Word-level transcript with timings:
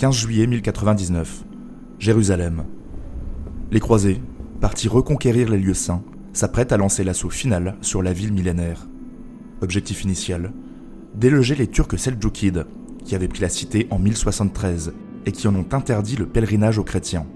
15 0.00 0.16
juillet 0.16 0.46
1099. 0.46 1.44
Jérusalem. 1.98 2.64
Les 3.70 3.80
croisés, 3.80 4.22
partis 4.58 4.88
reconquérir 4.88 5.50
les 5.50 5.58
lieux 5.58 5.74
saints, 5.74 6.02
s'apprêtent 6.32 6.72
à 6.72 6.78
lancer 6.78 7.04
l'assaut 7.04 7.28
final 7.28 7.76
sur 7.82 8.02
la 8.02 8.14
ville 8.14 8.32
millénaire. 8.32 8.88
Objectif 9.60 10.02
initial 10.04 10.54
déloger 11.14 11.54
les 11.54 11.66
Turcs 11.66 11.98
seldjoukides, 11.98 12.66
qui 13.04 13.14
avaient 13.14 13.28
pris 13.28 13.42
la 13.42 13.50
cité 13.50 13.88
en 13.90 13.98
1073 13.98 14.94
et 15.26 15.32
qui 15.32 15.46
en 15.46 15.54
ont 15.54 15.68
interdit 15.70 16.16
le 16.16 16.26
pèlerinage 16.26 16.78
aux 16.78 16.84
chrétiens. 16.84 17.26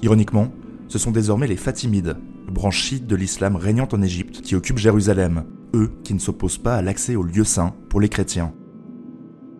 Ironiquement, 0.00 0.52
ce 0.86 1.00
sont 1.00 1.10
désormais 1.10 1.48
les 1.48 1.56
Fatimides, 1.56 2.16
branche 2.46 2.80
chiite 2.80 3.08
de 3.08 3.16
l'islam 3.16 3.56
régnant 3.56 3.88
en 3.90 4.02
Égypte, 4.02 4.42
qui 4.42 4.54
occupent 4.54 4.78
Jérusalem, 4.78 5.46
eux 5.74 5.90
qui 6.04 6.14
ne 6.14 6.20
s'opposent 6.20 6.58
pas 6.58 6.76
à 6.76 6.82
l'accès 6.82 7.16
aux 7.16 7.24
lieux 7.24 7.42
saints 7.42 7.74
pour 7.88 8.00
les 8.00 8.08
chrétiens. 8.08 8.54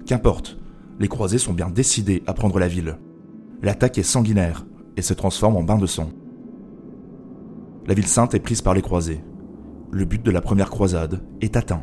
Qu'importe, 0.07 0.58
les 0.99 1.09
croisés 1.09 1.39
sont 1.39 1.53
bien 1.53 1.71
décidés 1.71 2.23
à 2.27 2.35
prendre 2.35 2.59
la 2.59 2.69
ville. 2.69 2.97
L'attaque 3.63 3.99
est 3.99 4.03
sanguinaire 4.03 4.67
et 4.97 5.03
se 5.03 5.15
transforme 5.15 5.57
en 5.57 5.63
bain 5.63 5.79
de 5.79 5.87
sang. 5.87 6.11
La 7.87 7.95
ville 7.95 8.07
sainte 8.07 8.35
est 8.35 8.41
prise 8.41 8.63
par 8.63 8.75
les 8.75 8.83
croisés. 8.83 9.23
Le 9.91 10.05
but 10.05 10.23
de 10.23 10.31
la 10.31 10.41
première 10.41 10.71
croisade 10.71 11.23
est 11.41 11.57
atteint. 11.57 11.83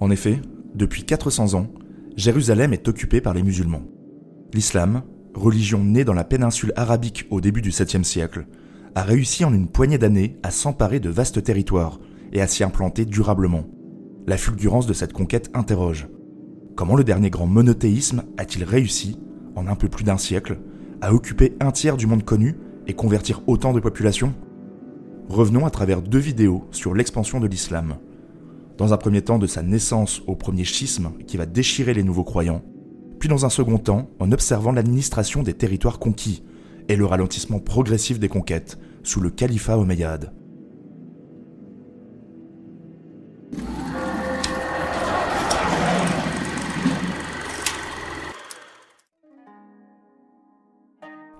En 0.00 0.10
effet, 0.10 0.40
depuis 0.74 1.04
400 1.04 1.54
ans, 1.54 1.68
Jérusalem 2.16 2.72
est 2.72 2.88
occupée 2.88 3.20
par 3.20 3.34
les 3.34 3.42
musulmans. 3.42 3.84
L'islam, 4.52 5.02
religion 5.34 5.84
née 5.84 6.04
dans 6.04 6.14
la 6.14 6.24
péninsule 6.24 6.72
arabique 6.76 7.26
au 7.30 7.40
début 7.40 7.62
du 7.62 7.70
7e 7.70 8.02
siècle, 8.02 8.46
a 8.94 9.02
réussi 9.02 9.44
en 9.44 9.54
une 9.54 9.68
poignée 9.68 9.98
d'années 9.98 10.38
à 10.42 10.50
s'emparer 10.50 11.00
de 11.00 11.10
vastes 11.10 11.42
territoires 11.42 12.00
et 12.32 12.40
à 12.40 12.46
s'y 12.46 12.64
implanter 12.64 13.04
durablement. 13.04 13.64
La 14.26 14.36
fulgurance 14.36 14.86
de 14.86 14.92
cette 14.92 15.12
conquête 15.12 15.50
interroge. 15.54 16.08
Comment 16.78 16.94
le 16.94 17.02
dernier 17.02 17.28
grand 17.28 17.48
monothéisme 17.48 18.22
a-t-il 18.36 18.62
réussi, 18.62 19.18
en 19.56 19.66
un 19.66 19.74
peu 19.74 19.88
plus 19.88 20.04
d'un 20.04 20.16
siècle, 20.16 20.60
à 21.00 21.12
occuper 21.12 21.56
un 21.58 21.72
tiers 21.72 21.96
du 21.96 22.06
monde 22.06 22.22
connu 22.22 22.54
et 22.86 22.92
convertir 22.92 23.42
autant 23.48 23.72
de 23.72 23.80
populations? 23.80 24.32
Revenons 25.28 25.66
à 25.66 25.70
travers 25.70 26.02
deux 26.02 26.20
vidéos 26.20 26.68
sur 26.70 26.94
l'expansion 26.94 27.40
de 27.40 27.48
l'islam. 27.48 27.96
Dans 28.76 28.92
un 28.92 28.96
premier 28.96 29.22
temps 29.22 29.40
de 29.40 29.48
sa 29.48 29.60
naissance 29.60 30.22
au 30.28 30.36
premier 30.36 30.62
schisme 30.62 31.10
qui 31.26 31.36
va 31.36 31.46
déchirer 31.46 31.94
les 31.94 32.04
nouveaux 32.04 32.22
croyants, 32.22 32.62
puis 33.18 33.28
dans 33.28 33.44
un 33.44 33.50
second 33.50 33.78
temps 33.78 34.08
en 34.20 34.30
observant 34.30 34.70
l'administration 34.70 35.42
des 35.42 35.54
territoires 35.54 35.98
conquis 35.98 36.44
et 36.86 36.94
le 36.94 37.06
ralentissement 37.06 37.58
progressif 37.58 38.20
des 38.20 38.28
conquêtes 38.28 38.78
sous 39.02 39.20
le 39.20 39.30
califat 39.30 39.78
omeyyade. 39.78 40.32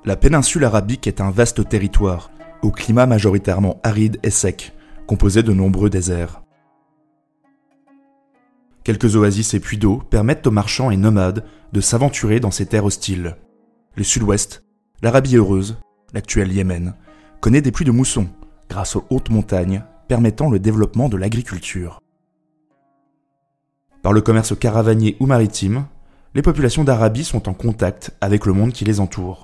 La 0.09 0.17
péninsule 0.17 0.65
arabique 0.65 1.07
est 1.07 1.21
un 1.21 1.31
vaste 1.31 1.69
territoire, 1.69 2.31
au 2.63 2.71
climat 2.71 3.05
majoritairement 3.05 3.79
aride 3.83 4.19
et 4.23 4.31
sec, 4.31 4.73
composé 5.07 5.43
de 5.43 5.53
nombreux 5.53 5.91
déserts. 5.91 6.41
Quelques 8.85 9.17
oasis 9.17 9.53
et 9.53 9.61
puits 9.61 9.77
d'eau 9.77 9.99
permettent 10.09 10.47
aux 10.47 10.51
marchands 10.51 10.91
et 10.91 10.97
nomades 10.97 11.45
de 11.75 11.83
s'aventurer 11.83 12.41
dans 12.41 12.51
ces 12.51 12.65
terres 12.65 12.87
hostiles. 12.87 13.37
Le 13.97 14.03
sud-ouest, 14.03 14.65
l'Arabie 15.03 15.37
heureuse, 15.37 15.77
l'actuel 16.15 16.55
Yémen, 16.55 16.95
connaît 17.43 17.61
des 17.61 17.71
pluies 17.71 17.85
de 17.85 17.91
mousson 17.91 18.29
grâce 18.71 18.97
aux 18.97 19.05
hautes 19.11 19.29
montagnes 19.29 19.85
permettant 20.09 20.49
le 20.49 20.59
développement 20.59 21.11
de 21.11 21.19
l'agriculture. 21.19 22.01
Par 24.01 24.15
le 24.15 24.23
commerce 24.23 24.59
caravanier 24.59 25.19
ou 25.21 25.27
maritime, 25.27 25.85
les 26.35 26.41
populations 26.41 26.85
d'Arabie 26.85 27.25
sont 27.25 27.47
en 27.47 27.53
contact 27.53 28.17
avec 28.23 28.47
le 28.47 28.55
monde 28.55 28.73
qui 28.73 28.87
les 28.87 29.01
entoure. 29.01 29.43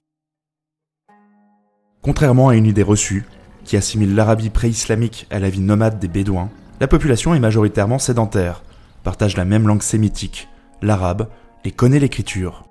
Contrairement 2.05 2.51
à 2.51 2.55
une 2.55 2.67
idée 2.67 2.83
reçue, 2.83 3.25
qui 3.65 3.79
assimile 3.79 4.15
l'Arabie 4.15 4.51
pré-islamique 4.51 5.27
à 5.31 5.39
la 5.39 5.49
vie 5.49 5.61
nomade 5.61 5.99
des 5.99 6.07
Bédouins, 6.07 6.51
la 6.79 6.87
population 6.87 7.35
est 7.35 7.41
majoritairement 7.41 7.99
sédentaire, 7.99 8.63
partage 9.03 9.39
la 9.39 9.47
même 9.47 9.67
langue 9.67 9.83
sémitique, 9.83 10.51
l'arabe, 10.83 11.31
et 11.65 11.71
connaît 11.71 11.99
l'écriture. 11.99 12.65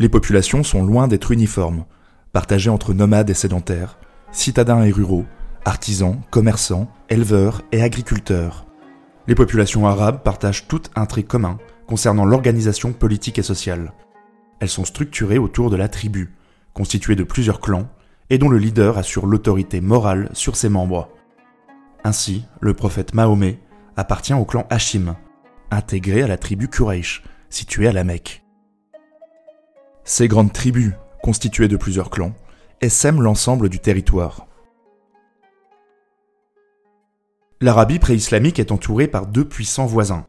Les 0.00 0.08
populations 0.08 0.64
sont 0.64 0.84
loin 0.84 1.06
d'être 1.06 1.30
uniformes, 1.30 1.84
partagées 2.32 2.68
entre 2.68 2.92
nomades 2.92 3.30
et 3.30 3.34
sédentaires, 3.34 3.96
citadins 4.32 4.82
et 4.82 4.90
ruraux, 4.90 5.24
artisans, 5.64 6.20
commerçants, 6.30 6.88
éleveurs 7.10 7.62
et 7.70 7.80
agriculteurs. 7.80 8.66
Les 9.28 9.36
populations 9.36 9.86
arabes 9.86 10.24
partagent 10.24 10.66
toutes 10.66 10.90
un 10.96 11.06
trait 11.06 11.22
commun 11.22 11.58
concernant 11.86 12.24
l'organisation 12.24 12.92
politique 12.92 13.38
et 13.38 13.44
sociale. 13.44 13.92
Elles 14.58 14.68
sont 14.68 14.84
structurées 14.84 15.38
autour 15.38 15.70
de 15.70 15.76
la 15.76 15.86
tribu, 15.86 16.34
constituée 16.74 17.14
de 17.14 17.22
plusieurs 17.22 17.60
clans, 17.60 17.88
et 18.32 18.38
dont 18.38 18.48
le 18.48 18.56
leader 18.56 18.96
assure 18.96 19.26
l'autorité 19.26 19.82
morale 19.82 20.30
sur 20.32 20.56
ses 20.56 20.70
membres. 20.70 21.10
Ainsi, 22.02 22.46
le 22.62 22.72
prophète 22.72 23.12
Mahomet 23.12 23.58
appartient 23.98 24.32
au 24.32 24.46
clan 24.46 24.66
Hashim, 24.70 25.16
intégré 25.70 26.22
à 26.22 26.26
la 26.26 26.38
tribu 26.38 26.66
Quraysh, 26.68 27.22
située 27.50 27.88
à 27.88 27.92
la 27.92 28.04
Mecque. 28.04 28.42
Ces 30.04 30.28
grandes 30.28 30.50
tribus, 30.50 30.94
constituées 31.22 31.68
de 31.68 31.76
plusieurs 31.76 32.08
clans, 32.08 32.32
essaiment 32.80 33.20
l'ensemble 33.20 33.68
du 33.68 33.80
territoire. 33.80 34.46
L'Arabie 37.60 37.98
pré-islamique 37.98 38.58
est 38.58 38.72
entourée 38.72 39.08
par 39.08 39.26
deux 39.26 39.44
puissants 39.46 39.84
voisins. 39.84 40.24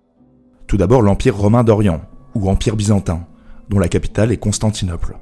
Tout 0.67 0.75
d'abord 0.75 1.03
l'Empire 1.03 1.37
romain 1.37 1.63
d'Orient, 1.63 2.01
ou 2.35 2.49
Empire 2.49 2.75
byzantin, 2.75 3.25
dont 3.69 3.79
la 3.79 3.87
capitale 3.87 4.33
est 4.33 4.37
Constantinople. 4.37 5.17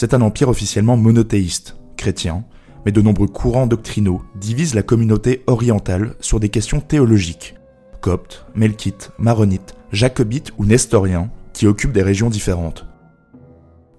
C'est 0.00 0.14
un 0.14 0.20
empire 0.20 0.48
officiellement 0.48 0.96
monothéiste, 0.96 1.76
chrétien, 1.96 2.44
mais 2.86 2.92
de 2.92 3.02
nombreux 3.02 3.26
courants 3.26 3.66
doctrinaux 3.66 4.22
divisent 4.36 4.76
la 4.76 4.84
communauté 4.84 5.42
orientale 5.48 6.14
sur 6.20 6.38
des 6.38 6.50
questions 6.50 6.78
théologiques. 6.80 7.56
Coptes, 8.00 8.46
melkites, 8.54 9.10
maronites, 9.18 9.74
jacobites 9.90 10.52
ou 10.56 10.66
nestoriens, 10.66 11.32
qui 11.52 11.66
occupent 11.66 11.90
des 11.90 12.04
régions 12.04 12.30
différentes. 12.30 12.86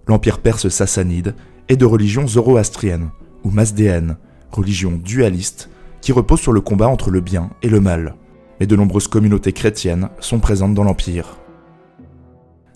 L'empire 0.08 0.40
perse 0.40 0.70
sassanide 0.70 1.36
est 1.68 1.76
de 1.76 1.86
religion 1.86 2.26
zoroastrienne 2.26 3.10
ou 3.44 3.50
masdéenne, 3.50 4.16
religion 4.52 4.94
dualiste 5.04 5.70
qui 6.00 6.14
repose 6.14 6.40
sur 6.40 6.54
le 6.54 6.62
combat 6.62 6.88
entre 6.88 7.12
le 7.12 7.20
bien 7.20 7.50
et 7.62 7.68
le 7.68 7.82
mal. 7.82 8.16
Mais 8.62 8.68
de 8.68 8.78
nombreuses 8.78 9.10
communautés 9.10 9.52
chrétiennes 9.52 10.08
sont 10.22 10.40
présentes 10.40 10.76
dans 10.76 10.86
l'empire. 10.86 11.40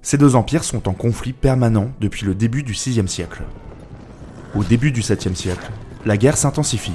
Ces 0.05 0.17
deux 0.17 0.35
empires 0.35 0.65
sont 0.65 0.89
en 0.89 0.93
conflit 0.93 1.31
permanent 1.31 1.89
depuis 2.01 2.25
le 2.25 2.35
début 2.35 2.61
du 2.61 2.73
VIe 2.73 3.07
siècle. 3.07 3.43
Au 4.53 4.61
début 4.65 4.91
du 4.91 4.99
7e 4.99 5.33
siècle, 5.33 5.71
la 6.05 6.17
guerre 6.17 6.35
s'intensifie. 6.35 6.91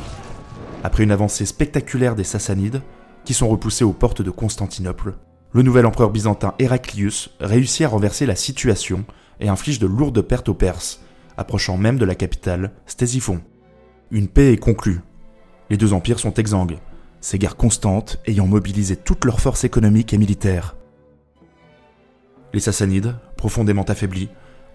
Après 0.84 1.04
une 1.04 1.10
avancée 1.10 1.46
spectaculaire 1.46 2.14
des 2.14 2.22
Sassanides, 2.22 2.82
qui 3.24 3.32
sont 3.32 3.48
repoussés 3.48 3.82
aux 3.82 3.94
portes 3.94 4.20
de 4.20 4.30
Constantinople, 4.30 5.14
le 5.52 5.62
nouvel 5.62 5.86
empereur 5.86 6.10
byzantin 6.10 6.52
Héraclius 6.58 7.30
réussit 7.40 7.86
à 7.86 7.88
renverser 7.88 8.26
la 8.26 8.36
situation 8.36 9.06
et 9.40 9.48
inflige 9.48 9.78
de 9.78 9.86
lourdes 9.86 10.20
pertes 10.20 10.50
aux 10.50 10.54
Perses, 10.54 11.00
approchant 11.38 11.78
même 11.78 11.96
de 11.98 12.04
la 12.04 12.14
capitale, 12.14 12.72
Stésiphon. 12.84 13.40
Une 14.10 14.28
paix 14.28 14.52
est 14.52 14.58
conclue. 14.58 15.00
Les 15.70 15.78
deux 15.78 15.94
empires 15.94 16.18
sont 16.18 16.34
exsangues, 16.34 16.76
ces 17.22 17.38
guerres 17.38 17.56
constantes 17.56 18.18
ayant 18.26 18.46
mobilisé 18.46 18.96
toutes 18.96 19.24
leurs 19.24 19.40
forces 19.40 19.64
économiques 19.64 20.12
et 20.12 20.18
militaires. 20.18 20.76
Les 22.52 22.60
Sassanides, 22.60 23.14
profondément 23.36 23.82
affaiblis, 23.82 24.28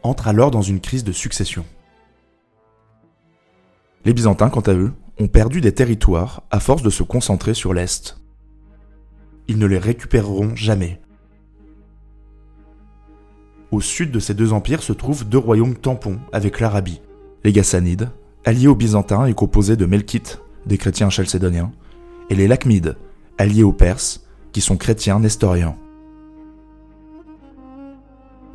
entrent 0.04 0.28
alors 0.28 0.52
dans 0.52 0.62
une 0.62 0.80
crise 0.80 1.04
de 1.04 1.12
succession. 1.12 1.66
Les 4.06 4.14
Byzantins, 4.14 4.50
quant 4.50 4.62
à 4.62 4.74
eux, 4.74 4.94
ont 5.20 5.28
perdu 5.28 5.62
des 5.62 5.74
territoires 5.74 6.44
à 6.52 6.60
force 6.60 6.84
de 6.84 6.90
se 6.90 7.04
concentrer 7.04 7.54
sur 7.54 7.74
l'Est. 7.74 8.18
Ils 9.48 9.58
ne 9.58 9.66
les 9.66 9.78
récupéreront 9.78 10.56
jamais. 10.56 11.00
Au 13.72 13.82
sud 13.82 14.12
de 14.12 14.20
ces 14.20 14.34
deux 14.34 14.54
empires 14.54 14.84
se 14.84 14.94
trouvent 14.94 15.28
deux 15.28 15.38
royaumes 15.38 15.76
tampons 15.76 16.20
avec 16.32 16.60
l'Arabie. 16.60 17.02
Les 17.44 17.52
Ghassanides, 17.52 18.12
alliés 18.46 18.68
aux 18.68 18.76
Byzantins 18.76 19.26
et 19.26 19.34
composés 19.34 19.78
de 19.78 19.86
Melkites, 19.86 20.42
des 20.66 20.78
chrétiens 20.78 21.10
chalcédoniens, 21.10 21.72
et 22.30 22.36
les 22.36 22.48
Lakhmides, 22.48 22.98
alliés 23.38 23.64
aux 23.64 23.74
Perses, 23.74 24.26
qui 24.52 24.62
sont 24.62 24.78
chrétiens 24.78 25.20
nestoriens. 25.20 25.76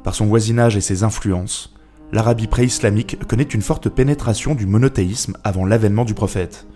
Par 0.08 0.14
son 0.14 0.24
voisinage 0.24 0.74
et 0.74 0.80
ses 0.80 1.02
influences, 1.02 1.74
l'Arabie 2.12 2.46
pré-islamique 2.46 3.18
connaît 3.28 3.42
une 3.42 3.60
forte 3.60 3.90
pénétration 3.90 4.54
du 4.54 4.64
monothéisme 4.64 5.36
avant 5.44 5.66
l'avènement 5.66 6.06
du 6.06 6.14
prophète. 6.14 6.66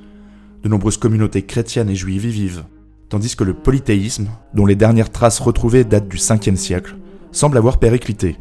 De 0.62 0.68
nombreuses 0.68 0.98
communautés 0.98 1.40
chrétiennes 1.40 1.88
et 1.88 1.94
juives 1.94 2.26
y 2.26 2.30
vivent, 2.30 2.64
tandis 3.08 3.34
que 3.34 3.44
le 3.44 3.54
polythéisme, 3.54 4.28
dont 4.52 4.66
les 4.66 4.76
dernières 4.76 5.10
traces 5.10 5.40
retrouvées 5.40 5.84
datent 5.84 6.10
du 6.10 6.18
5e 6.18 6.56
siècle, 6.56 6.96
semble 7.30 7.56
avoir 7.56 7.78
périclité, 7.78 8.36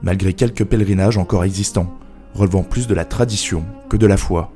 malgré 0.00 0.32
quelques 0.32 0.64
pèlerinages 0.64 1.18
encore 1.18 1.42
existants, 1.42 1.98
relevant 2.32 2.62
plus 2.62 2.86
de 2.86 2.94
la 2.94 3.04
tradition 3.04 3.64
que 3.88 3.96
de 3.96 4.06
la 4.06 4.16
foi. 4.16 4.52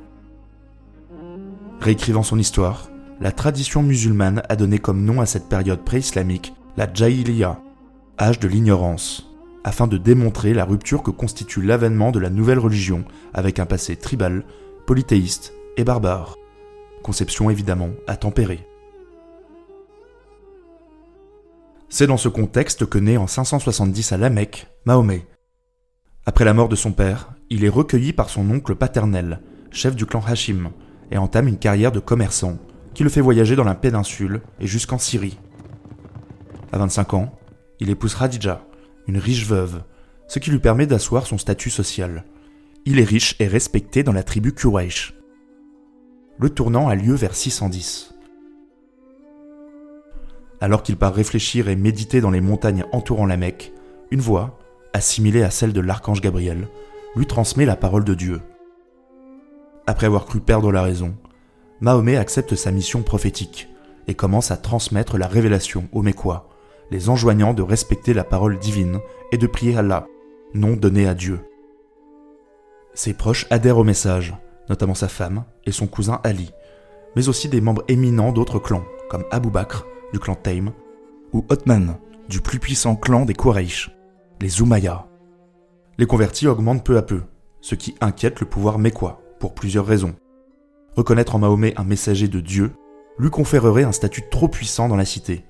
Réécrivant 1.81 2.23
son 2.23 2.39
histoire, 2.39 2.89
la 3.19 3.33
tradition 3.33 3.83
musulmane 3.83 4.41
a 4.47 4.55
donné 4.55 4.79
comme 4.79 5.03
nom 5.03 5.19
à 5.19 5.25
cette 5.25 5.49
période 5.49 5.83
pré-islamique 5.83 6.53
la 6.77 6.87
Jahiliya, 6.93 7.59
âge 8.17 8.39
de 8.39 8.47
l'ignorance 8.47 9.27
afin 9.63 9.87
de 9.87 9.97
démontrer 9.97 10.53
la 10.53 10.65
rupture 10.65 11.03
que 11.03 11.11
constitue 11.11 11.61
l'avènement 11.61 12.11
de 12.11 12.19
la 12.19 12.29
nouvelle 12.29 12.59
religion 12.59 13.05
avec 13.33 13.59
un 13.59 13.65
passé 13.65 13.95
tribal, 13.95 14.43
polythéiste 14.85 15.53
et 15.77 15.83
barbare. 15.83 16.35
Conception 17.03 17.49
évidemment 17.49 17.89
à 18.07 18.15
tempérer. 18.15 18.67
C'est 21.89 22.07
dans 22.07 22.17
ce 22.17 22.29
contexte 22.29 22.85
que 22.85 22.97
naît 22.97 23.17
en 23.17 23.27
570 23.27 24.13
à 24.13 24.17
La 24.17 24.29
Mecque 24.29 24.67
Mahomet. 24.85 25.27
Après 26.25 26.45
la 26.45 26.53
mort 26.53 26.69
de 26.69 26.75
son 26.75 26.93
père, 26.93 27.33
il 27.49 27.65
est 27.65 27.69
recueilli 27.69 28.13
par 28.13 28.29
son 28.29 28.49
oncle 28.49 28.75
paternel, 28.75 29.41
chef 29.71 29.95
du 29.95 30.05
clan 30.05 30.23
Hashim, 30.25 30.71
et 31.11 31.17
entame 31.17 31.47
une 31.47 31.57
carrière 31.57 31.91
de 31.91 31.99
commerçant 31.99 32.57
qui 32.93 33.03
le 33.03 33.09
fait 33.09 33.21
voyager 33.21 33.55
dans 33.55 33.63
la 33.63 33.75
péninsule 33.75 34.41
et 34.59 34.67
jusqu'en 34.67 34.97
Syrie. 34.97 35.37
À 36.71 36.77
25 36.77 37.13
ans, 37.13 37.37
il 37.79 37.89
épouse 37.89 38.15
Khadija, 38.15 38.63
une 39.07 39.17
riche 39.17 39.45
veuve, 39.45 39.83
ce 40.27 40.39
qui 40.39 40.51
lui 40.51 40.59
permet 40.59 40.87
d'asseoir 40.87 41.27
son 41.27 41.37
statut 41.37 41.69
social. 41.69 42.23
Il 42.85 42.99
est 42.99 43.05
riche 43.05 43.35
et 43.39 43.47
respecté 43.47 44.03
dans 44.03 44.13
la 44.13 44.23
tribu 44.23 44.53
Quraysh. 44.53 45.13
Le 46.39 46.49
tournant 46.49 46.87
a 46.87 46.95
lieu 46.95 47.13
vers 47.13 47.35
610. 47.35 48.13
Alors 50.59 50.83
qu'il 50.83 50.95
part 50.95 51.13
réfléchir 51.13 51.69
et 51.69 51.75
méditer 51.75 52.21
dans 52.21 52.31
les 52.31 52.41
montagnes 52.41 52.85
entourant 52.91 53.25
la 53.25 53.37
Mecque, 53.37 53.73
une 54.11 54.21
voix, 54.21 54.59
assimilée 54.93 55.43
à 55.43 55.49
celle 55.49 55.73
de 55.73 55.81
l'archange 55.81 56.21
Gabriel, 56.21 56.67
lui 57.15 57.25
transmet 57.25 57.65
la 57.65 57.75
parole 57.75 58.03
de 58.03 58.13
Dieu. 58.13 58.41
Après 59.87 60.05
avoir 60.05 60.25
cru 60.25 60.39
perdre 60.39 60.71
la 60.71 60.83
raison, 60.83 61.15
Mahomet 61.81 62.17
accepte 62.17 62.55
sa 62.55 62.71
mission 62.71 63.01
prophétique 63.01 63.67
et 64.07 64.13
commence 64.13 64.51
à 64.51 64.57
transmettre 64.57 65.17
la 65.17 65.27
révélation 65.27 65.89
aux 65.91 66.03
Mécois, 66.03 66.50
les 66.91 67.09
enjoignant 67.09 67.53
de 67.53 67.61
respecter 67.61 68.13
la 68.13 68.25
parole 68.25 68.59
divine 68.59 68.99
et 69.31 69.37
de 69.37 69.47
prier 69.47 69.77
Allah, 69.77 70.07
nom 70.53 70.75
donné 70.75 71.07
à 71.07 71.15
Dieu. 71.15 71.39
Ses 72.93 73.13
proches 73.13 73.47
adhèrent 73.49 73.77
au 73.77 73.85
message, 73.85 74.35
notamment 74.69 74.93
sa 74.93 75.07
femme 75.07 75.45
et 75.65 75.71
son 75.71 75.87
cousin 75.87 76.19
Ali, 76.23 76.51
mais 77.15 77.29
aussi 77.29 77.47
des 77.47 77.61
membres 77.61 77.83
éminents 77.87 78.33
d'autres 78.33 78.59
clans, 78.59 78.83
comme 79.09 79.23
Abu 79.31 79.49
Bakr, 79.49 79.85
du 80.11 80.19
clan 80.19 80.35
Taym, 80.35 80.73
ou 81.31 81.45
Othman, 81.49 81.97
du 82.27 82.41
plus 82.41 82.59
puissant 82.59 82.95
clan 82.95 83.23
des 83.25 83.33
Quraysh, 83.33 83.91
les 84.41 84.59
Umayya. 84.59 85.07
Les 85.97 86.05
convertis 86.05 86.47
augmentent 86.47 86.85
peu 86.85 86.97
à 86.97 87.01
peu, 87.01 87.21
ce 87.61 87.75
qui 87.75 87.95
inquiète 88.01 88.41
le 88.41 88.45
pouvoir 88.45 88.79
mécois, 88.79 89.21
pour 89.39 89.53
plusieurs 89.53 89.85
raisons. 89.85 90.15
Reconnaître 90.97 91.35
en 91.35 91.39
Mahomet 91.39 91.73
un 91.77 91.85
messager 91.85 92.27
de 92.27 92.41
Dieu 92.41 92.73
lui 93.17 93.29
conférerait 93.29 93.83
un 93.83 93.91
statut 93.91 94.23
trop 94.29 94.47
puissant 94.49 94.89
dans 94.89 94.95
la 94.95 95.05
cité, 95.05 95.45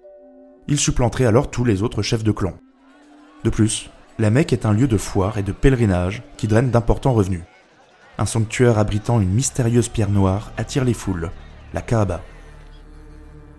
il 0.72 0.80
supplanterait 0.80 1.26
alors 1.26 1.52
tous 1.52 1.66
les 1.66 1.84
autres 1.84 2.02
chefs 2.02 2.24
de 2.24 2.32
clan. 2.32 2.54
De 3.44 3.50
plus, 3.50 3.90
la 4.20 4.30
Mecque 4.30 4.54
est 4.54 4.66
un 4.66 4.72
lieu 4.72 4.88
de 4.88 4.96
foire 4.96 5.38
et 5.38 5.44
de 5.44 5.52
pèlerinage 5.52 6.24
qui 6.38 6.48
draine 6.48 6.72
d'importants 6.72 7.12
revenus. 7.12 7.44
Un 8.18 8.26
sanctuaire 8.26 8.80
abritant 8.80 9.20
une 9.20 9.34
mystérieuse 9.34 9.90
pierre 9.90 10.10
noire 10.10 10.54
attire 10.56 10.86
les 10.86 10.94
foules, 10.94 11.30
la 11.74 11.82
Kaaba. 11.82 12.22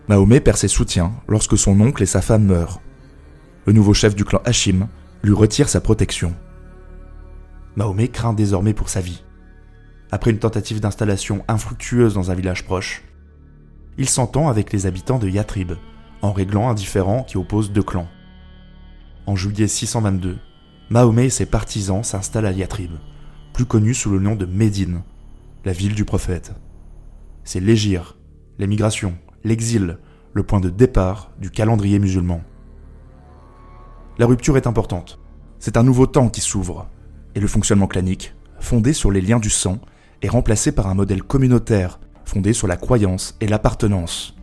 Mahomet 0.09 0.41
perd 0.41 0.57
ses 0.57 0.69
soutiens 0.69 1.13
lorsque 1.29 1.59
son 1.59 1.79
oncle 1.83 2.03
et 2.03 2.07
sa 2.07 2.23
femme 2.23 2.47
meurent. 2.47 2.81
Le 3.67 3.75
nouveau 3.75 3.93
chef 3.93 4.15
du 4.15 4.25
clan 4.25 4.41
Hachim 4.47 4.89
lui 5.23 5.35
retire 5.35 5.69
sa 5.69 5.83
protection. 5.83 6.35
Mahomet 7.77 8.09
craint 8.09 8.33
désormais 8.33 8.73
pour 8.73 8.89
sa 8.89 9.03
vie. 9.03 9.23
Après 10.11 10.31
une 10.31 10.39
tentative 10.39 10.81
d'installation 10.81 11.45
infructueuse 11.47 12.15
dans 12.15 12.31
un 12.31 12.35
village 12.35 12.65
proche, 12.65 13.05
il 13.99 14.09
s'entend 14.09 14.49
avec 14.49 14.73
les 14.73 14.87
habitants 14.87 15.19
de 15.19 15.29
Yatrib, 15.29 15.73
en 16.23 16.33
réglant 16.33 16.69
un 16.71 16.75
différend 16.75 17.25
qui 17.25 17.37
oppose 17.37 17.73
deux 17.73 17.83
clans. 17.83 18.09
En 19.27 19.37
juillet 19.37 19.69
622, 19.69 20.39
Mahomet 20.91 21.27
et 21.27 21.31
ses 21.31 21.47
partisans 21.47 22.03
s'installent 22.03 22.47
à 22.47 22.53
Yatrib, 22.53 22.93
plus 23.53 23.67
connu 23.67 23.93
sous 23.95 24.11
le 24.11 24.19
nom 24.19 24.35
de 24.35 24.47
Médine, 24.47 25.03
la 25.65 25.73
ville 25.73 25.95
du 25.95 26.05
prophète. 26.05 26.53
C'est 27.45 27.61
l'égir, 27.61 28.17
l'émigration, 28.59 29.15
l'exil, 29.45 29.99
le 30.33 30.43
point 30.43 30.61
de 30.61 30.71
départ 30.71 31.33
du 31.39 31.51
calendrier 31.51 31.99
musulman. 31.99 32.43
La 34.19 34.27
rupture 34.27 34.57
est 34.57 34.67
importante. 34.67 35.19
C'est 35.59 35.77
un 35.77 35.83
nouveau 35.83 36.07
temps 36.07 36.29
qui 36.29 36.41
s'ouvre, 36.41 36.89
et 37.35 37.41
le 37.41 37.47
fonctionnement 37.47 37.87
clanique, 37.87 38.35
fondé 38.61 38.93
sur 38.93 39.11
les 39.11 39.21
liens 39.21 39.41
du 39.41 39.51
sang, 39.51 39.79
est 40.23 40.29
remplacé 40.29 40.73
par 40.73 40.87
un 40.87 40.95
modèle 40.95 41.23
communautaire 41.23 41.99
fondé 42.25 42.53
sur 42.53 42.67
la 42.67 42.77
croyance 42.77 43.37
et 43.41 43.47
l'appartenance. 43.47 44.37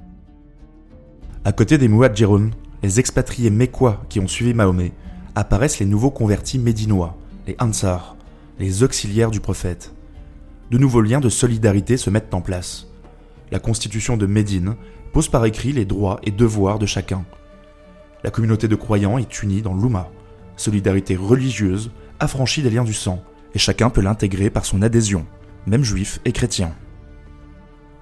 À 1.45 1.53
côté 1.53 1.77
des 1.77 1.87
Muadjiroun, 1.87 2.51
les 2.83 2.99
expatriés 2.99 3.49
mécois 3.49 4.03
qui 4.09 4.19
ont 4.19 4.27
suivi 4.27 4.53
Mahomet, 4.53 4.91
apparaissent 5.35 5.79
les 5.79 5.85
nouveaux 5.85 6.11
convertis 6.11 6.59
médinois, 6.59 7.15
les 7.47 7.55
Ansar, 7.59 8.17
les 8.59 8.83
auxiliaires 8.83 9.31
du 9.31 9.39
prophète. 9.39 9.93
De 10.69 10.77
nouveaux 10.77 11.01
liens 11.01 11.21
de 11.21 11.29
solidarité 11.29 11.95
se 11.95 12.09
mettent 12.09 12.33
en 12.33 12.41
place. 12.41 12.87
La 13.51 13.59
constitution 13.59 14.17
de 14.17 14.25
Médine 14.25 14.75
pose 15.13 15.29
par 15.29 15.45
écrit 15.45 15.71
les 15.71 15.85
droits 15.85 16.19
et 16.23 16.31
devoirs 16.31 16.77
de 16.77 16.85
chacun. 16.85 17.23
La 18.25 18.31
communauté 18.31 18.67
de 18.67 18.75
croyants 18.75 19.17
est 19.17 19.41
unie 19.41 19.61
dans 19.61 19.73
l'Ouma, 19.73 20.09
solidarité 20.57 21.15
religieuse 21.15 21.89
affranchie 22.19 22.63
des 22.63 22.69
liens 22.69 22.83
du 22.83 22.93
sang, 22.93 23.23
et 23.55 23.59
chacun 23.59 23.89
peut 23.89 24.01
l'intégrer 24.01 24.49
par 24.49 24.65
son 24.65 24.81
adhésion, 24.81 25.25
même 25.65 25.85
juif 25.85 26.19
et 26.25 26.33
chrétien. 26.33 26.73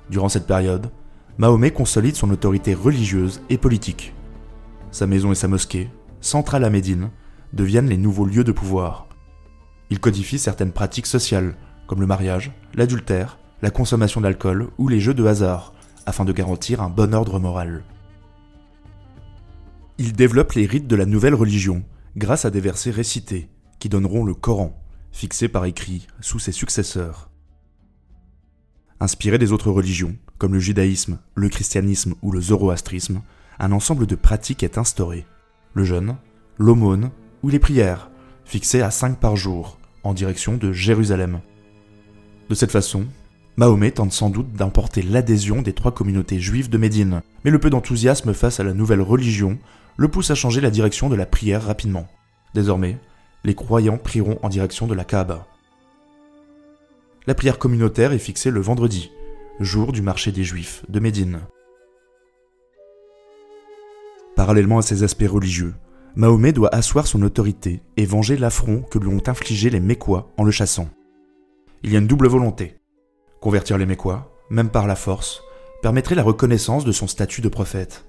Durant 0.09 0.27
cette 0.27 0.47
période, 0.47 0.89
Mahomet 1.37 1.71
consolide 1.71 2.15
son 2.15 2.31
autorité 2.31 2.73
religieuse 2.73 3.41
et 3.49 3.59
politique. 3.59 4.13
Sa 4.89 5.05
maison 5.05 5.31
et 5.31 5.35
sa 5.35 5.47
mosquée, 5.47 5.89
centrale 6.19 6.63
à 6.63 6.71
Médine, 6.71 7.11
deviennent 7.53 7.89
les 7.89 7.97
nouveaux 7.97 8.25
lieux 8.25 8.43
de 8.43 8.51
pouvoir. 8.51 9.07
Il 9.91 9.99
codifie 9.99 10.39
certaines 10.39 10.71
pratiques 10.71 11.05
sociales, 11.05 11.55
comme 11.85 12.01
le 12.01 12.07
mariage, 12.07 12.51
l'adultère, 12.73 13.37
la 13.61 13.69
consommation 13.69 14.21
d'alcool 14.21 14.69
ou 14.79 14.87
les 14.87 14.99
jeux 14.99 15.13
de 15.13 15.25
hasard, 15.25 15.73
afin 16.07 16.25
de 16.25 16.33
garantir 16.33 16.81
un 16.81 16.89
bon 16.89 17.13
ordre 17.13 17.39
moral. 17.39 17.83
Il 19.99 20.13
développe 20.13 20.53
les 20.53 20.65
rites 20.65 20.87
de 20.87 20.95
la 20.95 21.05
nouvelle 21.05 21.35
religion, 21.35 21.83
grâce 22.15 22.45
à 22.45 22.49
des 22.49 22.61
versets 22.61 22.91
récités, 22.91 23.49
qui 23.77 23.89
donneront 23.89 24.25
le 24.25 24.33
Coran, 24.33 24.81
fixé 25.11 25.47
par 25.47 25.65
écrit 25.65 26.07
sous 26.19 26.39
ses 26.39 26.51
successeurs. 26.51 27.29
Inspiré 28.99 29.37
des 29.37 29.51
autres 29.51 29.71
religions, 29.71 30.15
comme 30.39 30.53
le 30.53 30.59
judaïsme, 30.59 31.19
le 31.35 31.49
christianisme 31.49 32.15
ou 32.21 32.31
le 32.31 32.41
zoroastrisme, 32.41 33.21
un 33.59 33.71
ensemble 33.71 34.07
de 34.07 34.15
pratiques 34.15 34.63
est 34.63 34.77
instauré. 34.77 35.25
Le 35.73 35.83
jeûne, 35.83 36.15
l'aumône 36.57 37.11
ou 37.43 37.49
les 37.49 37.59
prières, 37.59 38.09
fixées 38.45 38.81
à 38.81 38.89
5 38.89 39.19
par 39.19 39.35
jour, 39.35 39.77
en 40.03 40.13
direction 40.13 40.57
de 40.57 40.71
Jérusalem. 40.71 41.41
De 42.49 42.55
cette 42.55 42.71
façon, 42.71 43.05
Mahomet 43.57 43.91
tente 43.91 44.13
sans 44.13 44.29
doute 44.29 44.53
d'emporter 44.53 45.01
l'adhésion 45.01 45.61
des 45.61 45.73
trois 45.73 45.93
communautés 45.93 46.39
juives 46.39 46.69
de 46.69 46.77
Médine, 46.77 47.21
mais 47.43 47.51
le 47.51 47.59
peu 47.59 47.69
d'enthousiasme 47.69 48.33
face 48.33 48.59
à 48.59 48.63
la 48.63 48.73
nouvelle 48.73 49.01
religion 49.01 49.59
le 49.97 50.07
pousse 50.07 50.31
à 50.31 50.35
changer 50.35 50.61
la 50.61 50.69
direction 50.69 51.09
de 51.09 51.15
la 51.15 51.25
prière 51.25 51.63
rapidement. 51.63 52.07
Désormais, 52.53 52.97
les 53.43 53.55
croyants 53.55 53.97
prieront 53.97 54.39
en 54.43 54.49
direction 54.49 54.87
de 54.87 54.93
la 54.93 55.03
Kaaba. 55.03 55.47
La 57.27 57.35
prière 57.35 57.59
communautaire 57.59 58.13
est 58.13 58.19
fixée 58.19 58.51
le 58.51 58.61
vendredi, 58.61 59.11
jour 59.59 59.91
du 59.91 60.01
marché 60.01 60.31
des 60.31 60.45
Juifs 60.45 60.85
de 60.87 61.01
Médine. 61.01 61.41
Parallèlement 64.37 64.77
à 64.77 64.81
ses 64.81 65.03
aspects 65.03 65.27
religieux, 65.27 65.75
Mahomet 66.15 66.53
doit 66.53 66.73
asseoir 66.73 67.05
son 67.05 67.21
autorité 67.23 67.81
et 67.97 68.05
venger 68.05 68.37
l'affront 68.37 68.81
que 68.81 68.97
lui 68.97 69.09
ont 69.09 69.21
infligé 69.27 69.69
les 69.69 69.81
Mécois 69.81 70.31
en 70.37 70.45
le 70.45 70.51
chassant. 70.51 70.87
Il 71.83 71.91
y 71.91 71.97
a 71.97 71.99
une 71.99 72.07
double 72.07 72.29
volonté. 72.29 72.77
Convertir 73.41 73.77
les 73.77 73.85
Mécois, 73.85 74.31
même 74.49 74.69
par 74.69 74.87
la 74.87 74.95
force, 74.95 75.41
permettrait 75.81 76.15
la 76.15 76.23
reconnaissance 76.23 76.85
de 76.85 76.93
son 76.93 77.07
statut 77.07 77.41
de 77.41 77.49
prophète, 77.49 78.05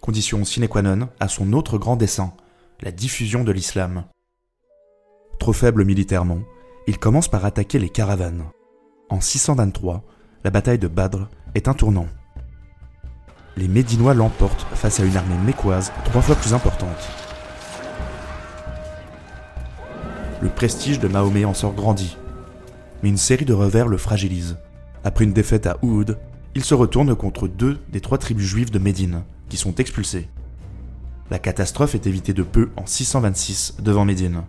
condition 0.00 0.44
sine 0.44 0.68
qua 0.68 0.82
non 0.82 1.08
à 1.18 1.26
son 1.26 1.54
autre 1.54 1.76
grand 1.76 1.96
dessein, 1.96 2.34
la 2.82 2.92
diffusion 2.92 3.42
de 3.42 3.50
l'islam. 3.50 4.04
Trop 5.40 5.52
faible 5.52 5.84
militairement, 5.84 6.42
il 6.86 6.98
commence 6.98 7.26
par 7.26 7.44
attaquer 7.44 7.80
les 7.80 7.88
caravanes 7.88 8.44
en 9.10 9.20
623, 9.20 10.04
la 10.44 10.50
bataille 10.50 10.78
de 10.78 10.88
Badr 10.88 11.28
est 11.54 11.68
un 11.68 11.74
tournant. 11.74 12.06
Les 13.56 13.68
Médinois 13.68 14.14
l'emportent 14.14 14.66
face 14.74 15.00
à 15.00 15.04
une 15.04 15.16
armée 15.16 15.36
mécoise 15.44 15.92
trois 16.04 16.22
fois 16.22 16.36
plus 16.36 16.54
importante. 16.54 17.08
Le 20.40 20.48
prestige 20.48 21.00
de 21.00 21.08
Mahomet 21.08 21.44
en 21.44 21.52
sort 21.52 21.74
grandi, 21.74 22.16
mais 23.02 23.08
une 23.08 23.16
série 23.16 23.44
de 23.44 23.52
revers 23.52 23.88
le 23.88 23.98
fragilise. 23.98 24.56
Après 25.04 25.24
une 25.24 25.32
défaite 25.32 25.66
à 25.66 25.76
Ouhoud, 25.82 26.16
il 26.54 26.64
se 26.64 26.74
retourne 26.74 27.14
contre 27.14 27.48
deux 27.48 27.78
des 27.90 28.00
trois 28.00 28.18
tribus 28.18 28.46
juives 28.46 28.70
de 28.70 28.78
Médine, 28.78 29.22
qui 29.48 29.56
sont 29.56 29.74
expulsées. 29.74 30.28
La 31.30 31.38
catastrophe 31.38 31.94
est 31.94 32.06
évitée 32.06 32.32
de 32.32 32.42
peu 32.42 32.70
en 32.76 32.86
626 32.86 33.76
devant 33.80 34.04
Médine. 34.04 34.42